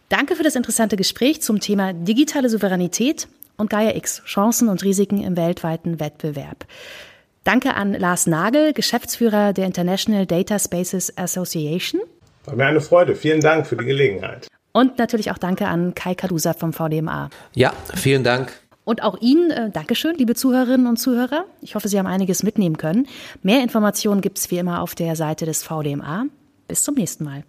Danke 0.08 0.36
für 0.36 0.42
das 0.42 0.54
interessante 0.54 0.96
Gespräch 0.96 1.42
zum 1.42 1.60
Thema 1.60 1.92
digitale 1.92 2.48
Souveränität 2.48 3.28
und 3.56 3.68
Gaia 3.68 3.94
X, 3.96 4.22
Chancen 4.24 4.68
und 4.68 4.82
Risiken 4.84 5.22
im 5.22 5.36
weltweiten 5.36 6.00
Wettbewerb. 6.00 6.64
Danke 7.42 7.74
an 7.74 7.92
Lars 7.92 8.26
Nagel, 8.26 8.72
Geschäftsführer 8.72 9.52
der 9.52 9.66
International 9.66 10.24
Data 10.24 10.58
Spaces 10.58 11.16
Association. 11.18 12.00
War 12.46 12.56
mir 12.56 12.66
eine 12.66 12.80
Freude. 12.80 13.14
Vielen 13.14 13.40
Dank 13.40 13.66
für 13.66 13.76
die 13.76 13.84
Gelegenheit. 13.84 14.48
Und 14.72 14.98
natürlich 14.98 15.30
auch 15.30 15.38
danke 15.38 15.68
an 15.68 15.94
Kai 15.94 16.14
Kadusa 16.14 16.52
vom 16.52 16.72
VDMA. 16.72 17.30
Ja, 17.54 17.72
vielen 17.94 18.24
Dank. 18.24 18.52
Und 18.84 19.02
auch 19.02 19.18
Ihnen 19.20 19.50
äh, 19.50 19.70
Dankeschön, 19.70 20.16
liebe 20.16 20.34
Zuhörerinnen 20.34 20.86
und 20.86 20.98
Zuhörer. 20.98 21.46
Ich 21.62 21.74
hoffe, 21.74 21.88
Sie 21.88 21.98
haben 21.98 22.06
einiges 22.06 22.42
mitnehmen 22.42 22.76
können. 22.76 23.06
Mehr 23.42 23.62
Informationen 23.62 24.20
gibt 24.20 24.38
es 24.38 24.50
wie 24.50 24.58
immer 24.58 24.82
auf 24.82 24.94
der 24.94 25.16
Seite 25.16 25.46
des 25.46 25.62
VDMA. 25.62 26.26
Bis 26.68 26.84
zum 26.84 26.94
nächsten 26.94 27.24
Mal. 27.24 27.44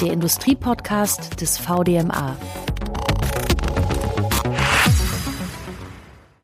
Der 0.00 0.12
Industriepodcast 0.12 1.40
des 1.40 1.58
VDMA. 1.58 2.36